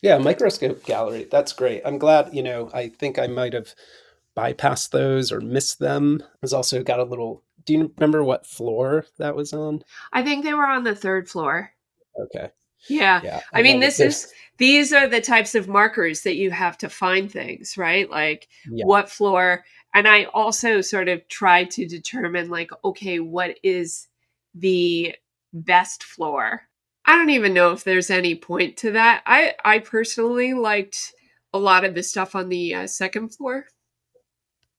[0.02, 1.28] Yeah, microscope gallery.
[1.30, 1.82] That's great.
[1.86, 3.74] I'm glad, you know, I think I might have
[4.36, 6.22] bypassed those or missed them.
[6.42, 9.84] Was also got a little do you remember what floor that was on?
[10.12, 11.72] I think they were on the third floor.
[12.26, 12.52] Okay
[12.88, 13.22] Yeah.
[13.24, 16.78] yeah I, I mean, this is these are the types of markers that you have
[16.80, 18.10] to find things, right?
[18.10, 18.86] Like yeah.
[18.86, 19.64] what floor.
[19.94, 24.08] And I also sort of try to determine, like, okay, what is
[24.54, 25.16] the
[25.52, 26.62] best floor?
[27.06, 29.24] I don't even know if there's any point to that.
[29.26, 31.14] I I personally liked
[31.54, 33.66] a lot of the stuff on the uh, second floor.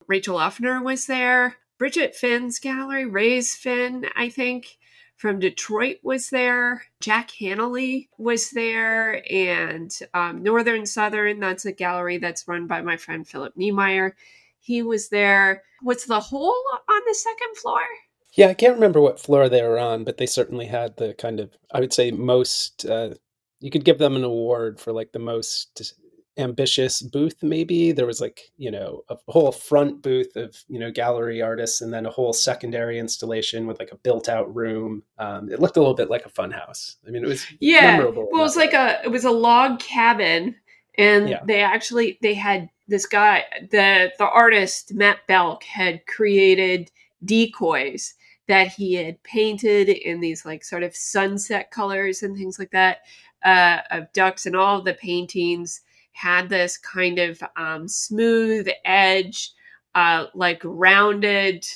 [0.07, 1.57] Rachel Offner was there.
[1.79, 4.77] Bridget Finn's gallery, Reyes Finn, I think
[5.21, 6.83] from Detroit was there.
[6.99, 11.41] Jack Hanley was there, and um, Northern Southern.
[11.41, 14.17] That's a gallery that's run by my friend Philip Niemeyer.
[14.61, 15.63] He was there.
[15.83, 17.83] What's the hole on the second floor?
[18.33, 21.39] Yeah, I can't remember what floor they were on, but they certainly had the kind
[21.39, 22.87] of I would say most.
[22.87, 23.11] Uh,
[23.61, 25.95] you could give them an award for like the most
[26.41, 27.93] ambitious booth maybe.
[27.93, 31.93] There was like you know a whole front booth of you know gallery artists and
[31.93, 35.03] then a whole secondary installation with like a built out room.
[35.19, 36.97] Um, it looked a little bit like a fun house.
[37.07, 37.99] I mean it was yeah.
[37.99, 40.57] well it was like a it was a log cabin
[40.99, 41.41] and yeah.
[41.47, 46.91] they actually they had this guy the the artist matt belk had created
[47.25, 48.15] decoys
[48.49, 52.99] that he had painted in these like sort of sunset colors and things like that
[53.45, 55.83] uh, of ducks and all of the paintings
[56.21, 59.53] had this kind of um, smooth edge,
[59.95, 61.67] uh, like rounded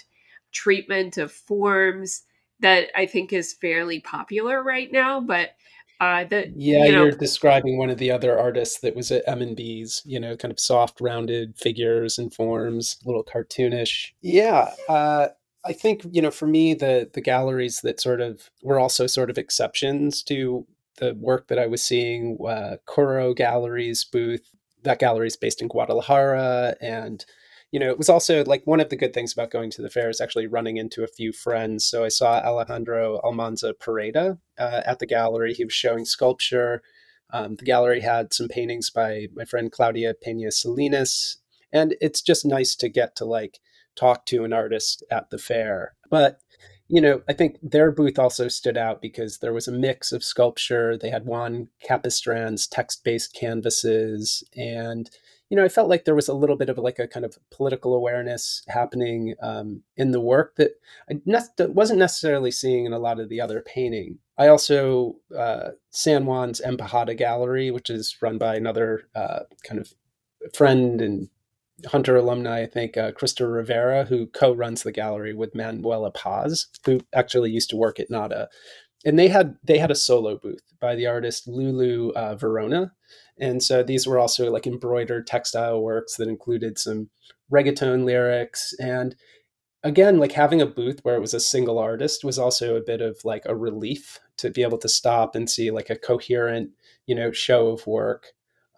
[0.53, 2.23] treatment of forms
[2.61, 5.21] that I think is fairly popular right now.
[5.21, 5.51] But
[5.99, 9.25] uh, the, yeah, you know, you're describing one of the other artists that was at
[9.27, 14.13] M&B's, you know, kind of soft, rounded figures and forms, a little cartoonish.
[14.21, 15.29] Yeah, uh,
[15.65, 19.31] I think you know, for me, the the galleries that sort of were also sort
[19.31, 20.67] of exceptions to
[20.99, 24.51] the work that I was seeing, uh, Curro Gallery's booth.
[24.83, 27.25] That gallery is based in Guadalajara, and
[27.75, 29.91] you know, it was also like one of the good things about going to the
[29.91, 31.85] fair is actually running into a few friends.
[31.85, 35.55] So I saw Alejandro Almanza Pereda uh, at the gallery.
[35.55, 36.83] He was showing sculpture.
[37.33, 41.39] Um, the gallery had some paintings by my friend Claudia Pena Salinas,
[41.73, 43.59] and it's just nice to get to like
[43.97, 45.95] talk to an artist at the fair.
[46.09, 46.39] But
[46.89, 50.23] you know, I think their booth also stood out because there was a mix of
[50.23, 50.99] sculpture.
[50.99, 55.11] They had Juan Capistrán's text-based canvases, and
[55.51, 57.39] you know, I felt like there was a little bit of like a kind of
[57.51, 60.73] political awareness happening um, in the work that
[61.11, 64.19] I ne- wasn't necessarily seeing in a lot of the other painting.
[64.37, 69.95] I also uh, San Juan's Embajada Gallery, which is run by another uh, kind of
[70.53, 71.29] friend and
[71.87, 77.01] Hunter alumni, I think, uh, Krista Rivera, who co-runs the gallery with Manuela Paz, who
[77.13, 78.49] actually used to work at NADA.
[79.05, 82.93] And they had they had a solo booth by the artist Lulu uh, Varona,
[83.39, 87.11] and so these were also like embroidered textile works that included some
[87.53, 88.73] reggaeton lyrics.
[88.81, 89.15] And
[89.83, 93.03] again, like having a booth where it was a single artist was also a bit
[93.03, 96.71] of like a relief to be able to stop and see like a coherent,
[97.07, 98.29] you know, show of work.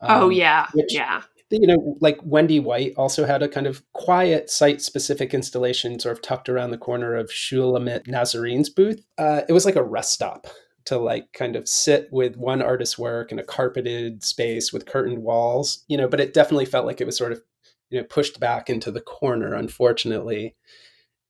[0.02, 3.66] Oh, um, oh yeah, which, yeah you know, like Wendy White also had a kind
[3.66, 9.04] of quiet site specific installation sort of tucked around the corner of Shulamit Nazarian's booth.
[9.16, 10.46] Uh, it was like a rest stop
[10.86, 15.22] to like kind of sit with one artist's work in a carpeted space with curtained
[15.22, 17.42] walls, you know, but it definitely felt like it was sort of,
[17.90, 20.56] you know, pushed back into the corner, unfortunately.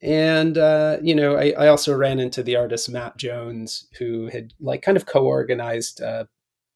[0.03, 4.53] And, uh, you know, I, I, also ran into the artist Matt Jones, who had
[4.61, 6.25] like kind of co organized uh,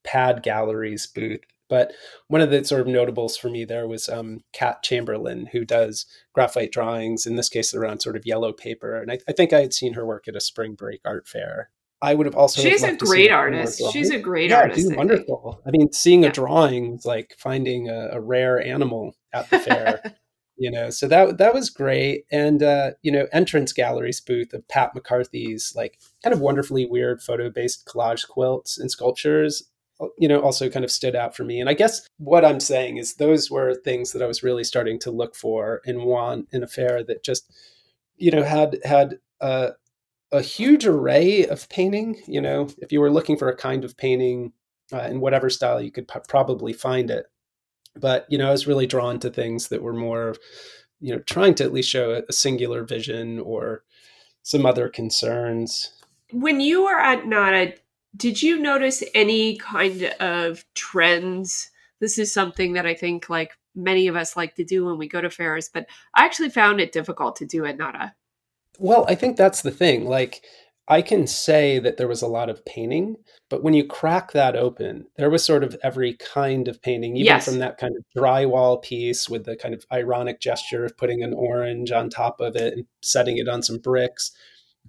[0.05, 1.93] Pad Gallery's booth but
[2.27, 6.05] one of the sort of notables for me there was um, Kat Chamberlain, who does
[6.35, 9.01] graphite drawings, in this case around sort of yellow paper.
[9.01, 11.71] And I, I think I had seen her work at a spring break art fair.
[12.03, 12.61] I would have also.
[12.61, 13.83] She's a great artist.
[13.93, 14.81] She's a great yeah, artist.
[14.81, 15.63] She's wonderful.
[15.67, 16.31] I mean, seeing yeah.
[16.31, 20.17] a drawing was like finding a, a rare animal at the fair.
[20.57, 22.25] you know, so that that was great.
[22.33, 27.23] And uh, you know, entrance galleries booth of Pat McCarthy's like kind of wonderfully weird
[27.23, 29.71] photo based collage quilts and sculptures
[30.19, 31.61] you know also kind of stood out for me.
[31.61, 34.99] And i guess what i'm saying is those were things that i was really starting
[35.01, 37.51] to look for and want in a fair that just
[38.17, 39.71] you know had had a,
[40.33, 43.97] a huge array of painting you know if you were looking for a kind of
[43.97, 44.53] painting
[44.93, 47.27] uh, in whatever style you could p- probably find it.
[47.97, 50.37] But you know i was really drawn to things that were more
[51.01, 53.83] you know trying to at least show a, a singular vision or
[54.43, 55.93] some other concerns.
[56.33, 57.75] When you were at NADA
[58.17, 61.71] did you notice any kind of trends?
[62.01, 65.09] This is something that I think like many of us like to do when we
[65.09, 68.15] go to fairs, but I actually found it difficult to do at NADA.
[68.79, 70.07] Well, I think that's the thing.
[70.07, 70.43] Like
[70.89, 73.17] I can say that there was a lot of painting,
[73.49, 77.27] but when you crack that open, there was sort of every kind of painting, even
[77.27, 77.45] yes.
[77.45, 81.33] from that kind of drywall piece with the kind of ironic gesture of putting an
[81.33, 84.33] orange on top of it and setting it on some bricks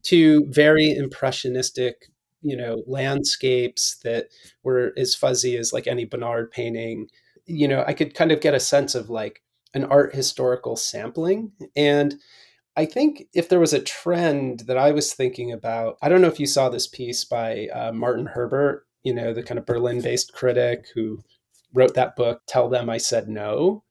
[0.03, 2.07] to very impressionistic
[2.41, 4.27] you know, landscapes that
[4.63, 7.07] were as fuzzy as like any Bonnard painting.
[7.45, 9.41] You know, I could kind of get a sense of like
[9.73, 11.51] an art historical sampling.
[11.75, 12.15] And
[12.75, 16.27] I think if there was a trend that I was thinking about, I don't know
[16.27, 20.01] if you saw this piece by uh, Martin Herbert, you know, the kind of Berlin
[20.01, 21.19] based critic who
[21.73, 23.83] wrote that book, Tell Them I Said No,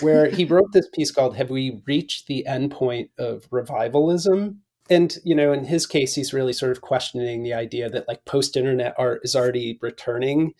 [0.00, 4.58] where he wrote this piece called Have We Reached the Endpoint of Revivalism?
[4.88, 8.24] And, you know, in his case, he's really sort of questioning the idea that like
[8.24, 10.54] post internet art is already returning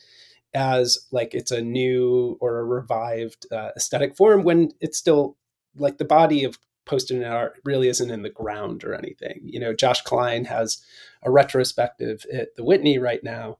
[0.54, 5.36] as like it's a new or a revived uh, aesthetic form when it's still
[5.76, 9.40] like the body of post internet art really isn't in the ground or anything.
[9.44, 10.82] You know, Josh Kline has
[11.22, 13.58] a retrospective at the Whitney right now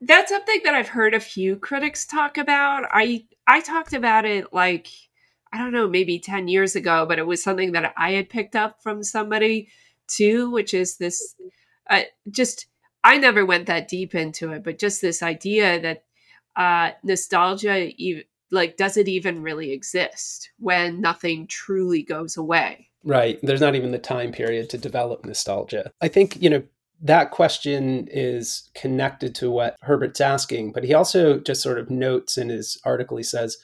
[0.00, 2.84] that's something that I've heard a few critics talk about.
[2.90, 4.88] I I talked about it like
[5.52, 8.56] I don't know, maybe 10 years ago, but it was something that I had picked
[8.56, 9.68] up from somebody
[10.08, 11.34] too, which is this
[11.88, 12.66] uh, just
[13.04, 16.04] I never went that deep into it, but just this idea that
[16.56, 17.92] uh, nostalgia,
[18.50, 22.88] like, does it even really exist when nothing truly goes away?
[23.04, 23.38] Right.
[23.42, 25.92] There's not even the time period to develop nostalgia.
[26.00, 26.64] I think, you know,
[27.00, 32.36] that question is connected to what Herbert's asking, but he also just sort of notes
[32.36, 33.58] in his article, he says,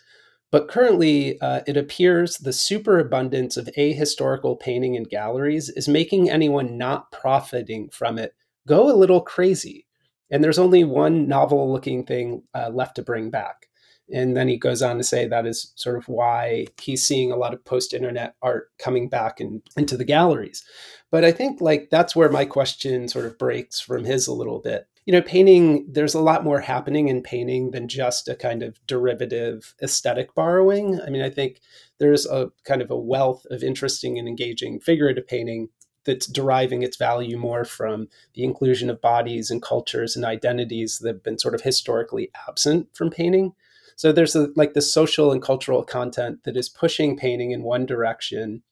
[0.53, 6.79] but currently, uh, it appears the superabundance of ahistorical painting in galleries is making anyone
[6.79, 8.35] not profiting from it
[8.67, 9.87] go a little crazy.
[10.31, 13.67] And there's only one novel looking thing uh, left to bring back.
[14.13, 17.37] And then he goes on to say that is sort of why he's seeing a
[17.37, 20.65] lot of post internet art coming back in, into the galleries.
[21.11, 24.59] But I think like that's where my question sort of breaks from his a little
[24.59, 24.87] bit.
[25.05, 28.79] You know, painting, there's a lot more happening in painting than just a kind of
[28.87, 31.01] derivative aesthetic borrowing.
[31.01, 31.61] I mean, I think
[31.99, 35.71] there's a kind of a wealth of interesting and engaging figurative painting
[36.05, 41.09] that's deriving its value more from the inclusion of bodies and cultures and identities that
[41.09, 43.55] have been sort of historically absent from painting.
[43.97, 47.87] So there's a, like the social and cultural content that is pushing painting in one
[47.87, 48.63] direction.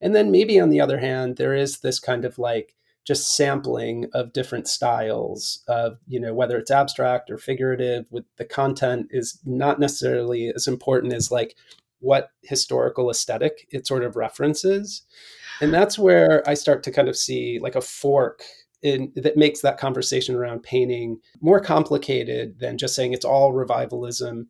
[0.00, 2.74] And then maybe on the other hand, there is this kind of like
[3.06, 8.44] just sampling of different styles of, you know, whether it's abstract or figurative, with the
[8.44, 11.56] content is not necessarily as important as like
[12.00, 15.02] what historical aesthetic it sort of references.
[15.60, 18.42] And that's where I start to kind of see like a fork
[18.82, 24.48] in, that makes that conversation around painting more complicated than just saying it's all revivalism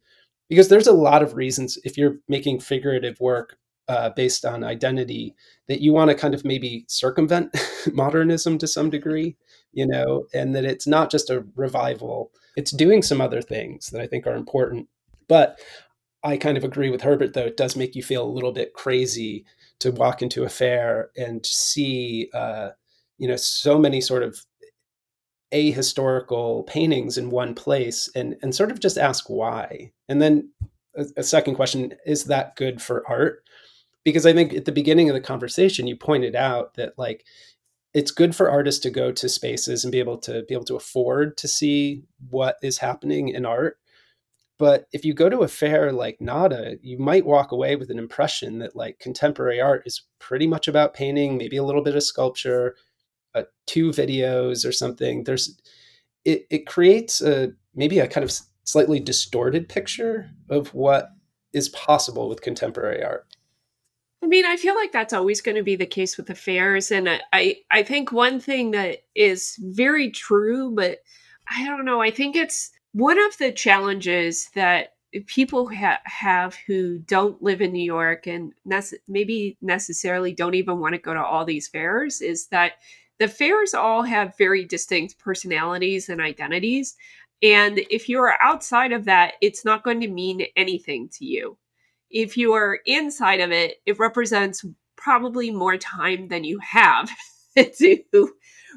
[0.49, 3.57] because there's a lot of reasons if you're making figurative work
[3.91, 5.35] uh, based on identity
[5.69, 7.57] that you want to kind of maybe circumvent
[7.93, 9.37] modernism to some degree
[9.73, 12.31] you know and that it's not just a revival.
[12.57, 14.89] It's doing some other things that i think are important.
[15.29, 15.59] But
[16.23, 18.75] i kind of agree with herbert though it does make you feel a little bit
[18.75, 19.45] crazy
[19.79, 22.71] to walk into a fair and see uh,
[23.19, 24.45] you know so many sort of
[25.53, 29.93] ahistorical paintings in one place and and sort of just ask why.
[30.09, 30.51] And then
[30.95, 33.43] a, a, second question is that good for art
[34.05, 37.25] because i think at the beginning of the conversation you pointed out that like
[37.93, 40.77] it's good for artists to go to spaces and be able to be able to
[40.77, 43.79] afford to see what is happening in art.
[44.59, 47.99] But if you go to a fair like NADA you might walk away with an
[47.99, 52.03] impression that like contemporary art is pretty much about painting maybe a little bit of
[52.03, 52.77] sculpture
[53.35, 55.25] uh, two videos or something.
[55.25, 55.59] There's
[56.25, 58.33] it, it creates a maybe a kind of
[58.65, 61.09] slightly distorted picture of what
[61.53, 63.27] is possible with contemporary art
[64.23, 67.09] I mean, I feel like that's always going to be the case with affairs, and
[67.33, 70.99] I, I think one thing that is very true, but
[71.49, 72.03] I don't know.
[72.03, 74.95] I think it's one of the challenges that
[75.27, 80.79] people ha- have who don't live in New York and nece- maybe necessarily don't even
[80.79, 82.75] want to go to all these fairs is that
[83.19, 86.97] the fairs all have very distinct personalities and identities.
[87.43, 91.57] And if you are outside of that, it's not going to mean anything to you.
[92.11, 94.65] If you are inside of it, it represents
[94.97, 97.11] probably more time than you have
[97.57, 98.31] to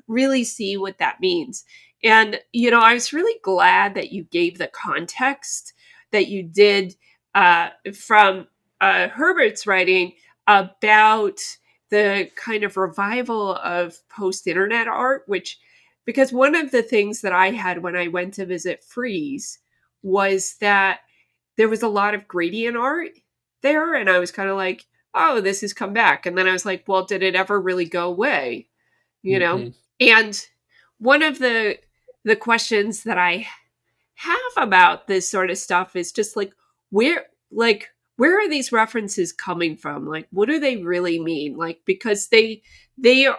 [0.07, 1.65] really see what that means.
[2.03, 5.73] And, you know, I was really glad that you gave the context
[6.11, 6.95] that you did
[7.33, 8.47] uh, from
[8.81, 10.13] uh, Herbert's writing
[10.47, 11.39] about
[11.89, 15.59] the kind of revival of post internet art, which,
[16.05, 19.59] because one of the things that I had when I went to visit Frieze
[20.01, 20.99] was that
[21.55, 23.11] there was a lot of gradient art
[23.63, 23.95] there.
[23.95, 24.85] And I was kind of like,
[25.15, 26.25] oh, this has come back.
[26.25, 28.67] And then I was like, well, did it ever really go away?
[29.23, 29.63] You mm-hmm.
[29.63, 29.71] know?
[29.99, 30.45] And
[30.99, 31.79] one of the
[32.25, 33.47] the questions that I
[34.15, 36.53] have about this sort of stuff is just like
[36.89, 40.07] where like where are these references coming from?
[40.07, 41.57] Like, what do they really mean?
[41.57, 42.61] Like, because they
[42.97, 43.37] they are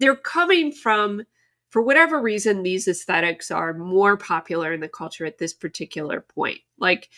[0.00, 1.24] they're coming from
[1.70, 6.60] for whatever reason, these aesthetics are more popular in the culture at this particular point.
[6.78, 7.08] Like,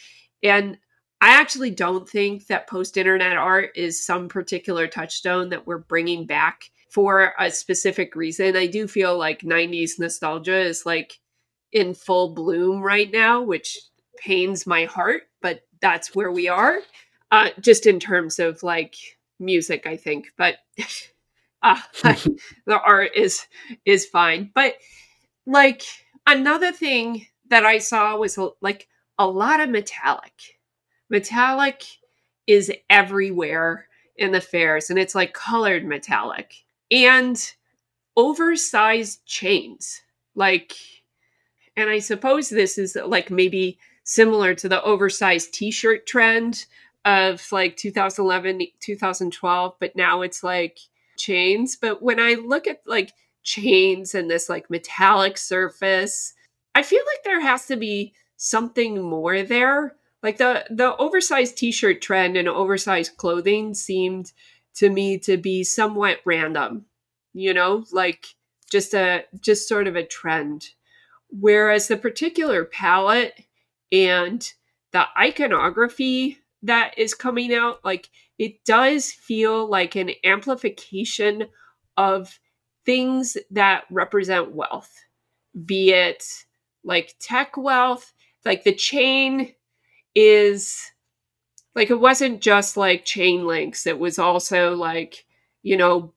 [0.43, 0.79] and
[1.21, 6.27] I actually don't think that post internet art is some particular touchstone that we're bringing
[6.27, 8.57] back for a specific reason.
[8.57, 11.19] I do feel like 90s nostalgia is like
[11.73, 13.79] in full bloom right now, which
[14.19, 16.79] pains my heart, but that's where we are.
[17.31, 18.95] Uh, just in terms of like
[19.39, 20.29] music, I think.
[20.39, 20.57] But
[21.63, 23.47] uh, the art is
[23.85, 24.51] is fine.
[24.55, 24.75] But
[25.47, 25.83] like
[26.27, 28.89] another thing that I saw was like
[29.19, 30.56] a lot of metallic.
[31.09, 31.85] Metallic
[32.47, 33.87] is everywhere
[34.17, 37.53] in the fairs, and it's like colored metallic and
[38.17, 40.03] oversized chains.
[40.35, 40.73] Like,
[41.77, 46.67] and I suppose this is like maybe similar to the oversized t-shirt trend
[47.05, 50.79] of like 2011 2012 but now it's like
[51.17, 56.35] chains but when i look at like chains and this like metallic surface
[56.75, 62.01] i feel like there has to be something more there like the the oversized t-shirt
[62.03, 64.33] trend and oversized clothing seemed
[64.75, 66.87] to me to be somewhat random
[67.37, 67.85] you know?
[67.93, 68.27] Like
[68.71, 70.71] just a just sort of a trend.
[71.29, 73.39] Whereas the particular palette
[73.93, 74.53] and
[74.93, 78.09] the iconography that is coming out like
[78.39, 81.47] it does feel like an amplification
[81.97, 82.41] of
[82.85, 84.93] things that represent wealth.
[85.65, 86.25] Be it
[86.83, 88.13] like tech wealth
[88.45, 89.53] like the chain
[90.17, 90.93] is
[91.77, 93.87] like it wasn't just like chain links.
[93.87, 95.25] It was also like
[95.63, 96.15] you know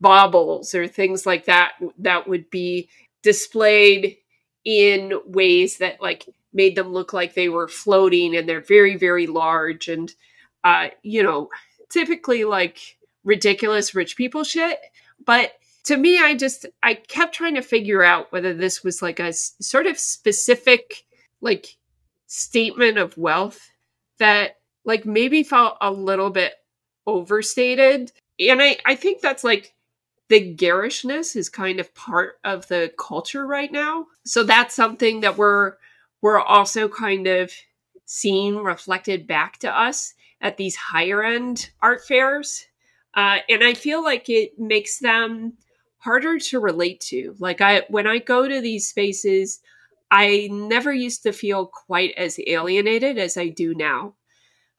[0.00, 2.88] baubles or things like that that would be
[3.22, 4.16] displayed
[4.64, 9.26] in ways that like made them look like they were floating and they're very very
[9.26, 10.12] large and
[10.64, 11.48] uh you know
[11.90, 14.78] typically like ridiculous rich people shit.
[15.24, 15.52] But
[15.84, 19.24] to me i just i kept trying to figure out whether this was like a
[19.28, 21.04] s- sort of specific
[21.40, 21.76] like
[22.26, 23.70] statement of wealth
[24.18, 26.54] that like maybe felt a little bit
[27.06, 28.10] overstated
[28.40, 29.74] and i i think that's like
[30.28, 35.36] the garishness is kind of part of the culture right now so that's something that
[35.36, 35.74] we're
[36.22, 37.52] we're also kind of
[38.06, 42.66] seeing reflected back to us at these higher end art fairs.
[43.14, 45.54] Uh, and I feel like it makes them
[45.98, 47.34] harder to relate to.
[47.38, 49.60] Like I when I go to these spaces,
[50.14, 54.14] I never used to feel quite as alienated as I do now.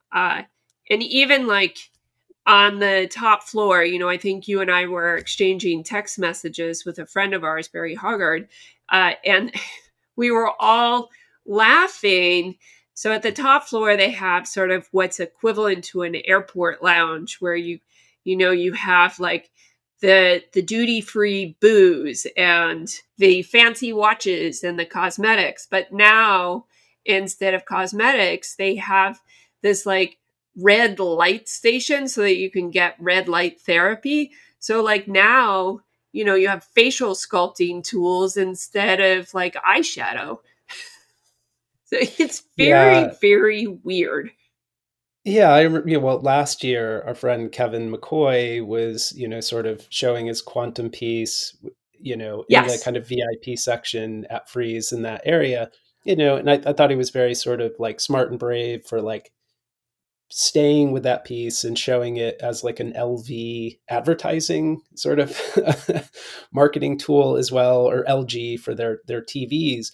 [0.10, 0.44] Uh,
[0.90, 1.78] and even like
[2.48, 6.86] on the top floor, you know, I think you and I were exchanging text messages
[6.86, 8.48] with a friend of ours, Barry Hoggard,
[8.88, 9.54] uh, and
[10.16, 11.10] we were all
[11.46, 12.56] laughing.
[12.94, 17.40] So at the top floor, they have sort of what's equivalent to an airport lounge
[17.42, 17.80] where you,
[18.24, 19.52] you know, you have like
[20.06, 22.88] the the duty free booze and
[23.18, 25.68] the fancy watches and the cosmetics.
[25.70, 26.66] But now
[27.06, 29.20] instead of cosmetics, they have
[29.64, 30.20] this like
[30.56, 34.32] red light station so that you can get red light therapy.
[34.60, 35.80] So like now,
[36.12, 40.38] you know, you have facial sculpting tools instead of like eyeshadow.
[41.88, 43.14] So it's very, yeah.
[43.22, 44.32] very weird.
[45.26, 45.90] Yeah, I remember.
[45.90, 50.28] You know, well, last year our friend Kevin McCoy was, you know, sort of showing
[50.28, 51.58] his quantum piece,
[52.00, 55.72] you know, in the kind of VIP section at Frieze in that area,
[56.04, 58.86] you know, and I, I thought he was very sort of like smart and brave
[58.86, 59.32] for like
[60.30, 65.40] staying with that piece and showing it as like an LV advertising sort of
[66.54, 69.92] marketing tool as well, or LG for their their TVs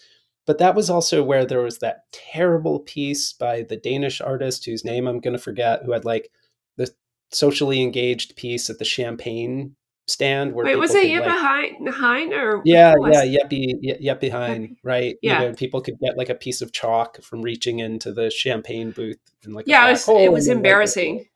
[0.52, 4.84] but that was also where there was that terrible piece by the Danish artist whose
[4.84, 6.30] name I'm going to forget, who had like
[6.76, 6.94] the
[7.32, 9.78] socially engaged piece at the champagne
[10.10, 15.16] stand where Wait, was it Jeppe like, Hein or yeah yeah Jeppe Jeppe Hein right
[15.22, 15.42] yeah.
[15.42, 18.92] you know, people could get like a piece of chalk from reaching into the champagne
[18.92, 21.20] booth and like yeah it was, it was embarrassing.
[21.20, 21.32] Like,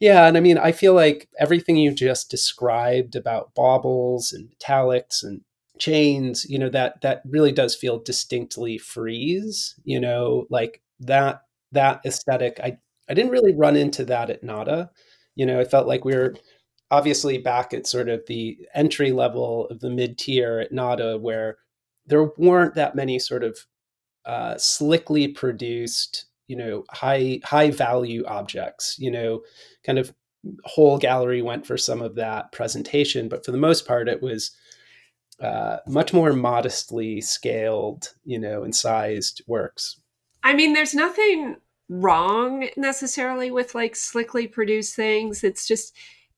[0.00, 5.22] yeah and I mean I feel like everything you just described about baubles and metallics
[5.22, 5.40] and
[5.78, 12.00] chains you know that that really does feel distinctly Frieze you know like that that
[12.04, 12.76] aesthetic i
[13.08, 14.90] i didn't really run into that at NADA.
[15.34, 16.34] You know i felt like we were
[16.90, 21.58] obviously back at sort of the entry level of the mid tier at NADA where
[22.06, 23.58] there weren't that many sort of
[24.24, 28.96] uh, slickly produced you know high high value objects.
[28.98, 29.42] You know
[29.84, 30.12] kind of
[30.64, 34.52] whole gallery went for some of that presentation but for the most part it was
[35.40, 40.00] uh, much more modestly scaled, you know, and sized works.
[40.42, 41.56] I mean, there's nothing
[41.88, 45.42] wrong necessarily with like slickly produced things.
[45.42, 45.94] It's just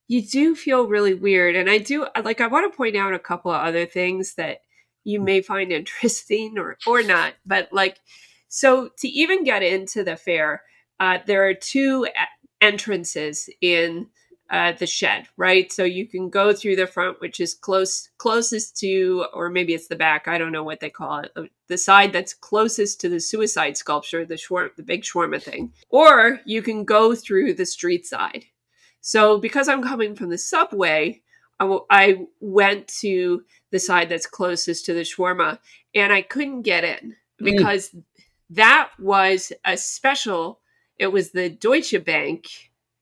[0.09, 1.57] you do feel really weird.
[1.57, 4.59] And I do like I want to point out a couple of other things that
[5.05, 7.35] you may find interesting or or not.
[7.47, 7.99] But like
[8.49, 10.63] so to even get into the fair,
[10.99, 12.07] uh, there are two
[12.61, 14.09] entrances in
[14.51, 15.71] uh, the shed, right?
[15.71, 19.87] So you can go through the front, which is close closest to, or maybe it's
[19.87, 20.27] the back.
[20.27, 21.33] I don't know what they call it.
[21.69, 26.41] The side that's closest to the suicide sculpture, the shwar- the big shawarma thing, or
[26.45, 28.45] you can go through the street side.
[29.01, 31.23] So because I'm coming from the subway,
[31.61, 35.61] I, w- I went to the side that's closest to the shawarma,
[35.95, 37.45] and I couldn't get in hmm.
[37.45, 38.03] because mm.
[38.51, 40.59] that was a special.
[40.99, 42.49] It was the Deutsche Bank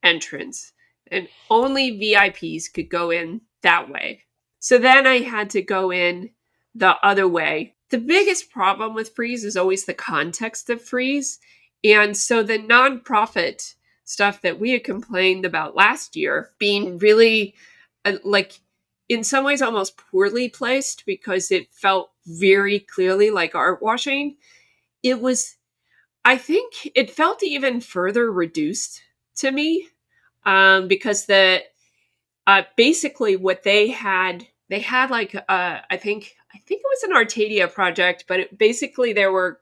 [0.02, 0.72] entrance
[1.10, 4.22] and only VIPs could go in that way.
[4.58, 6.30] So then I had to go in
[6.74, 7.74] the other way.
[7.90, 11.38] The biggest problem with Frieze is always the context of Frieze.
[11.84, 17.54] And so the nonprofit stuff that we had complained about last year being really
[18.04, 18.60] uh, like
[19.08, 24.36] in some ways almost poorly placed because it felt very clearly like art washing.
[25.02, 25.56] It was,
[26.24, 29.02] I think it felt even further reduced
[29.36, 29.88] to me
[30.48, 31.62] um, because the
[32.46, 37.02] uh, basically what they had they had like uh, I think I think it was
[37.02, 39.60] an Artadia project, but it, basically there were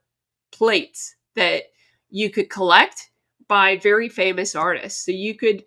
[0.53, 1.64] plates that
[2.09, 3.11] you could collect
[3.49, 5.05] by very famous artists.
[5.05, 5.64] So you could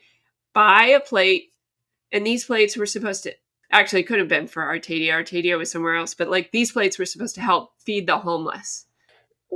[0.54, 1.52] buy a plate,
[2.14, 3.34] and these plates were supposed to
[3.72, 5.12] actually could have been for Artadia.
[5.12, 8.86] Artadia was somewhere else, but like these plates were supposed to help feed the homeless.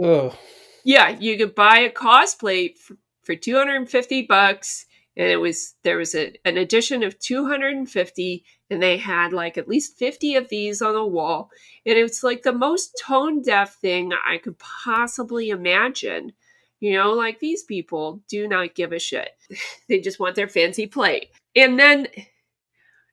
[0.01, 0.37] Oh.
[0.83, 5.97] Yeah, you could buy a cost plate for, for 250 bucks and it was there
[5.97, 10.81] was a, an edition of 250 and they had like at least 50 of these
[10.81, 11.51] on the wall.
[11.85, 16.33] And it's like the most tone deaf thing i could possibly imagine.
[16.79, 19.29] You know like these people do not give a shit.
[19.87, 21.29] They just want their fancy plate.
[21.55, 22.07] And then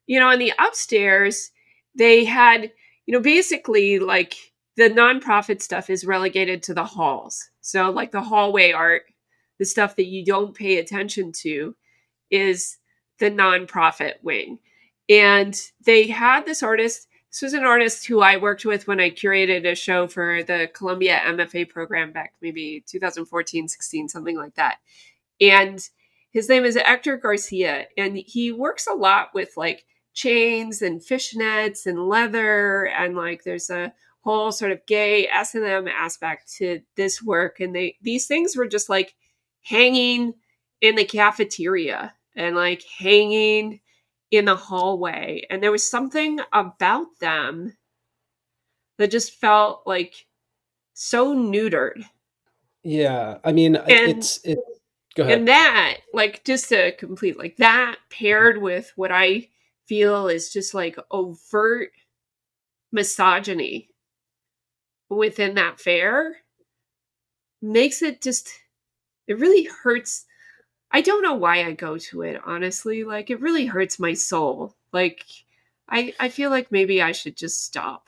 [0.06, 1.50] you know in the upstairs
[1.94, 2.72] they had
[3.06, 4.36] you know basically like
[4.76, 7.50] the nonprofit stuff is relegated to the halls.
[7.60, 9.02] So like the hallway art
[9.58, 11.76] the stuff that you don't pay attention to
[12.30, 12.78] is
[13.18, 14.58] the nonprofit wing.
[15.08, 17.08] And they had this artist.
[17.30, 20.68] This was an artist who I worked with when I curated a show for the
[20.72, 24.78] Columbia MFA program back maybe 2014, 16, something like that.
[25.40, 25.80] And
[26.30, 27.86] his name is Hector Garcia.
[27.96, 32.86] And he works a lot with like chains and fishnets and leather.
[32.86, 37.60] And like there's a whole sort of gay S&M aspect to this work.
[37.60, 39.14] And they these things were just like
[39.62, 40.34] hanging
[40.80, 43.80] in the cafeteria and like hanging
[44.30, 45.46] in the hallway.
[45.50, 47.76] And there was something about them
[48.98, 50.26] that just felt like
[50.94, 52.04] so neutered.
[52.82, 53.38] Yeah.
[53.44, 54.58] I mean, and, it's, it,
[55.14, 55.38] go ahead.
[55.38, 59.48] And that, like, just to complete, like, that paired with what I
[59.86, 61.90] feel is just like overt
[62.92, 63.88] misogyny
[65.08, 66.36] within that fair
[67.60, 68.48] makes it just,
[69.26, 70.26] it really hurts
[70.92, 73.04] I don't know why I go to it, honestly.
[73.04, 74.74] Like it really hurts my soul.
[74.92, 75.24] Like
[75.88, 78.06] I I feel like maybe I should just stop.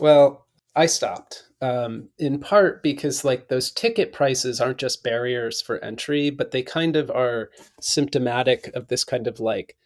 [0.00, 1.44] Well, I stopped.
[1.60, 6.62] Um, in part because like those ticket prices aren't just barriers for entry, but they
[6.62, 7.50] kind of are
[7.80, 9.76] symptomatic of this kind of like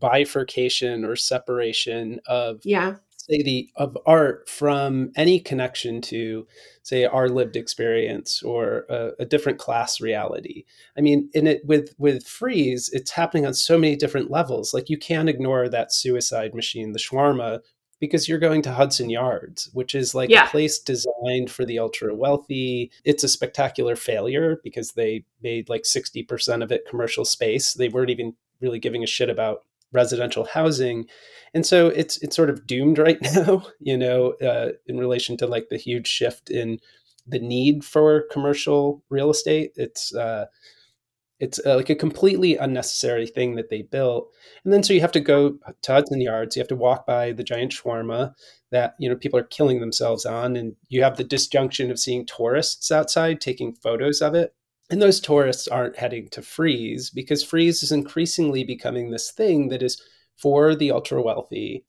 [0.00, 2.96] bifurcation or separation of yeah
[3.28, 6.46] say the of art from any connection to
[6.82, 10.64] say our lived experience or a, a, different class reality.
[10.96, 14.72] I mean in it with with Frieze it's happening on so many different levels.
[14.72, 17.60] Like you can't ignore that suicide machine the shawarma
[18.00, 20.46] because you're going to hudson yards which is like yeah.
[20.46, 22.90] a place designed for the ultra wealthy.
[23.04, 27.74] It's a spectacular failure because they made like 60% of it commercial space.
[27.74, 31.06] They weren't even really giving a shit about residential housing.
[31.54, 35.46] And so it's it's sort of doomed right now you know uh, in relation to
[35.46, 36.78] like the huge shift in
[37.26, 39.72] the need for commercial real estate.
[39.76, 40.46] It's uh,
[41.40, 44.28] it's uh, like a completely unnecessary thing that they built.
[44.64, 46.56] And then so you have to go to hudson yards.
[46.56, 48.34] You have to walk by the giant shawarma
[48.70, 50.56] that you know people are killing themselves on.
[50.56, 54.54] And you have the disjunction of seeing tourists outside taking photos of it
[54.90, 59.82] and those tourists aren't heading to Frieze because Frieze is increasingly becoming this thing that
[59.82, 60.00] is
[60.36, 61.84] for the ultra wealthy.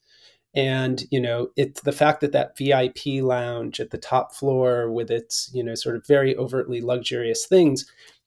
[0.54, 5.10] And, you know, it's the fact that that VIP lounge at the top floor with
[5.10, 7.86] its, you know, sort of very overtly luxurious things,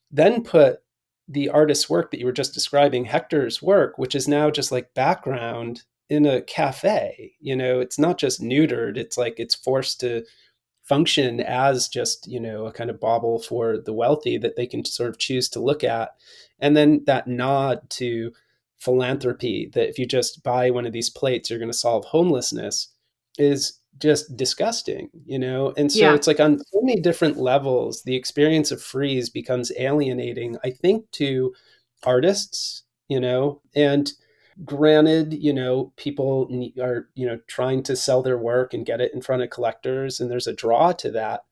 [0.09, 0.80] then put
[1.28, 4.93] the artist's work that you were just describing, Hector's work, which is now just like
[4.93, 7.34] background in a cafe.
[7.39, 10.24] You know, it's not just neutered, it's like it's forced to
[10.84, 14.84] function as just you know a kind of bauble for the wealthy that they can
[14.84, 16.15] sort of choose to look at.
[16.59, 18.31] And then that nod to
[18.77, 22.89] philanthropy that if you just buy one of these plates you're going to solve homelessness
[23.38, 25.73] is just disgusting you know?
[25.77, 26.13] And so yeah.
[26.13, 31.09] it's like on so many different levels the experience of Frieze becomes alienating i think
[31.11, 31.53] to
[32.03, 33.61] artists you know?
[33.75, 34.11] And
[34.65, 36.47] granted you know people
[36.81, 40.19] are you know trying to sell their work and get it in front of collectors
[40.19, 41.43] and there's a draw to that.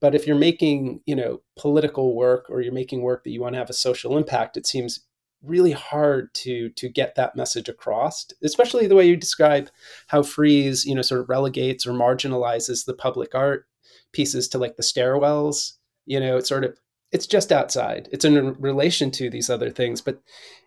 [0.00, 3.54] But if you're making you know political work or you're making work that you want
[3.54, 5.00] to have a social impact it seems
[5.42, 9.68] really hard to to get that message across especially the way you describe
[10.08, 13.66] how Frieze you know sort of relegates or marginalizes the public art
[14.12, 15.72] pieces to like the stairwells.
[16.06, 16.76] You know it sort of
[17.12, 20.20] it's just outside it's in relation to these other things but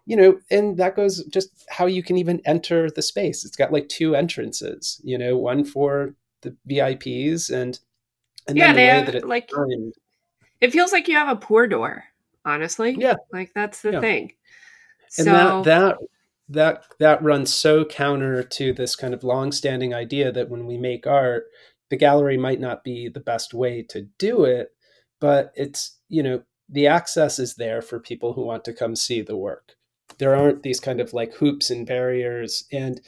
[0.06, 3.74] you know and that goes just how you can even enter the space it's got
[3.74, 7.80] like two entrances you know one for the vips and
[8.50, 9.94] and yeah, they have, it like turned.
[10.60, 12.04] it feels like you have a poor door,
[12.44, 12.96] honestly.
[12.98, 14.00] Yeah, like that's the yeah.
[14.00, 14.34] thing.
[15.18, 15.98] And so, that that
[16.50, 21.06] that that runs so counter to this kind of long-standing idea that when we make
[21.06, 21.46] art,
[21.90, 24.70] the gallery might not be the best way to do it,
[25.20, 29.22] but it's you know the access is there for people who want to come see
[29.22, 29.76] the work.
[30.18, 33.02] There aren't these kind of like hoops and barriers, and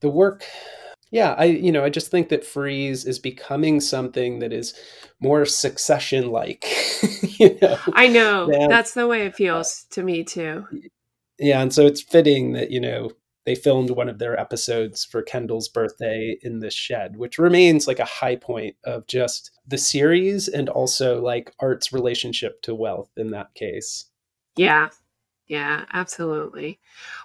[0.00, 0.44] the work
[1.10, 4.74] yeah, I you know I just think that Frieze is becoming something that is
[5.20, 6.66] more succession like.
[7.38, 10.66] you know, I know than, that's the way it feels uh, to me too.
[11.38, 13.10] Yeah, and so it's fitting that you know
[13.48, 17.98] they filmed one of their episodes for Kendall's birthday in the shed, which remains like
[17.98, 23.30] a high point of just the series and also like art's relationship to wealth in
[23.30, 24.04] that case.
[24.54, 24.90] Yeah,
[25.46, 26.78] yeah, absolutely.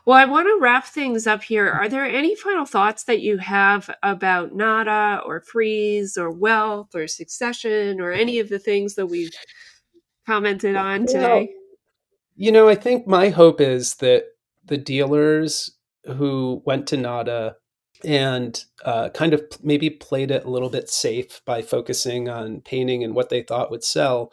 [0.05, 1.69] Well, I want to wrap things up here.
[1.69, 7.05] Are there any final thoughts that you have about NADA or Frieze or wealth or
[7.05, 9.34] succession or any of the things that we've
[10.26, 11.19] commented on today?
[11.21, 11.47] Well,
[12.38, 14.24] you know, I think my hope is that
[14.63, 15.72] the dealers
[16.05, 17.55] who went to NADA
[18.03, 23.03] and uh, kind of maybe played it a little bit safe by focusing on painting
[23.03, 24.31] and what they thought would sell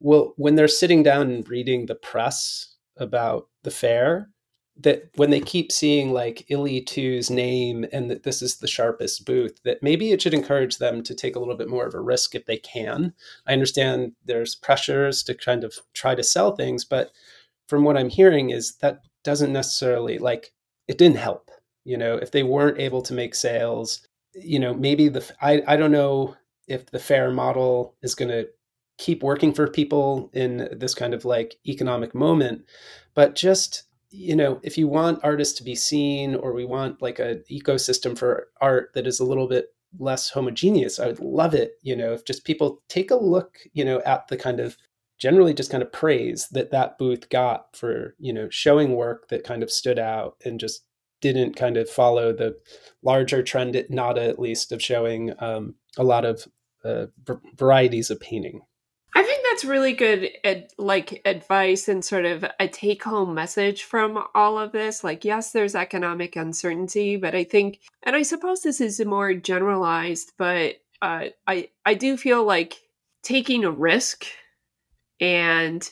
[0.00, 4.30] Well, when they're sitting down and reading the press about the fair
[4.78, 9.60] that when they keep seeing like ILY2's name and that this is the sharpest booth,
[9.64, 12.34] that maybe it should encourage them to take a little bit more of a risk
[12.34, 13.12] if they can.
[13.46, 17.10] I understand there's pressures to kind of try to sell things, but
[17.68, 20.52] from what I'm hearing is that doesn't necessarily like
[20.92, 21.50] it didn't help.
[21.84, 25.76] You know, if they weren't able to make sales, you know, maybe the I, I
[25.76, 26.36] don't know
[26.68, 28.46] if the fair model is going to
[28.98, 32.62] keep working for people in this kind of like economic moment
[33.14, 37.18] but just you know if you want artists to be seen or we want like
[37.18, 39.66] an ecosystem for art that is a little bit
[39.98, 43.84] less homogeneous i would love it you know if just people take a look you
[43.84, 44.76] know at the kind of
[45.18, 49.44] generally just kind of praise that that booth got for you know showing work that
[49.44, 50.84] kind of stood out and just
[51.20, 52.56] didn't kind of follow the
[53.02, 56.46] larger trend at NADA at least of showing um, a lot of
[56.84, 57.06] uh,
[57.56, 58.62] varieties of painting
[59.14, 63.82] I think that's really good, ad, like advice and sort of a take home message
[63.82, 65.04] from all of this.
[65.04, 70.32] Like, yes, there's economic uncertainty, but I think, and I suppose this is more generalized,
[70.38, 72.80] but uh, I I do feel like
[73.22, 74.24] taking a risk
[75.22, 75.88] and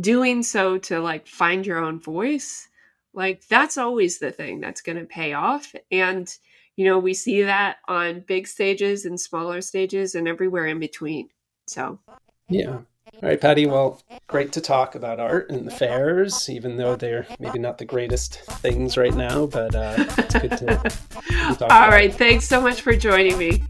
[0.00, 2.68] doing so to like find your own voice,
[3.14, 5.74] like that's always the thing that's going to pay off.
[5.90, 6.28] And
[6.76, 11.28] you know, we see that on big stages and smaller stages and everywhere in between.
[11.66, 12.00] So
[12.48, 12.80] yeah.
[13.22, 13.66] All right, Paddy.
[13.66, 17.84] Well, great to talk about art and the fairs, even though they're maybe not the
[17.84, 22.10] greatest things right now, but uh, it's good to, to talk All right.
[22.10, 22.14] It.
[22.14, 23.62] Thanks so much for joining me.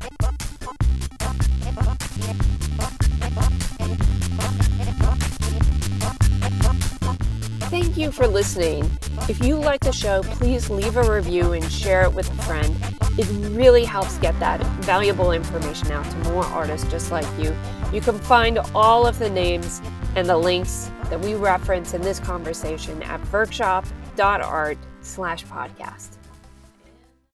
[8.02, 8.90] You for listening.
[9.28, 12.76] If you like the show, please leave a review and share it with a friend.
[13.16, 17.56] It really helps get that valuable information out to more artists just like you.
[17.92, 19.80] You can find all of the names
[20.16, 26.21] and the links that we reference in this conversation at workshop.art slash podcast.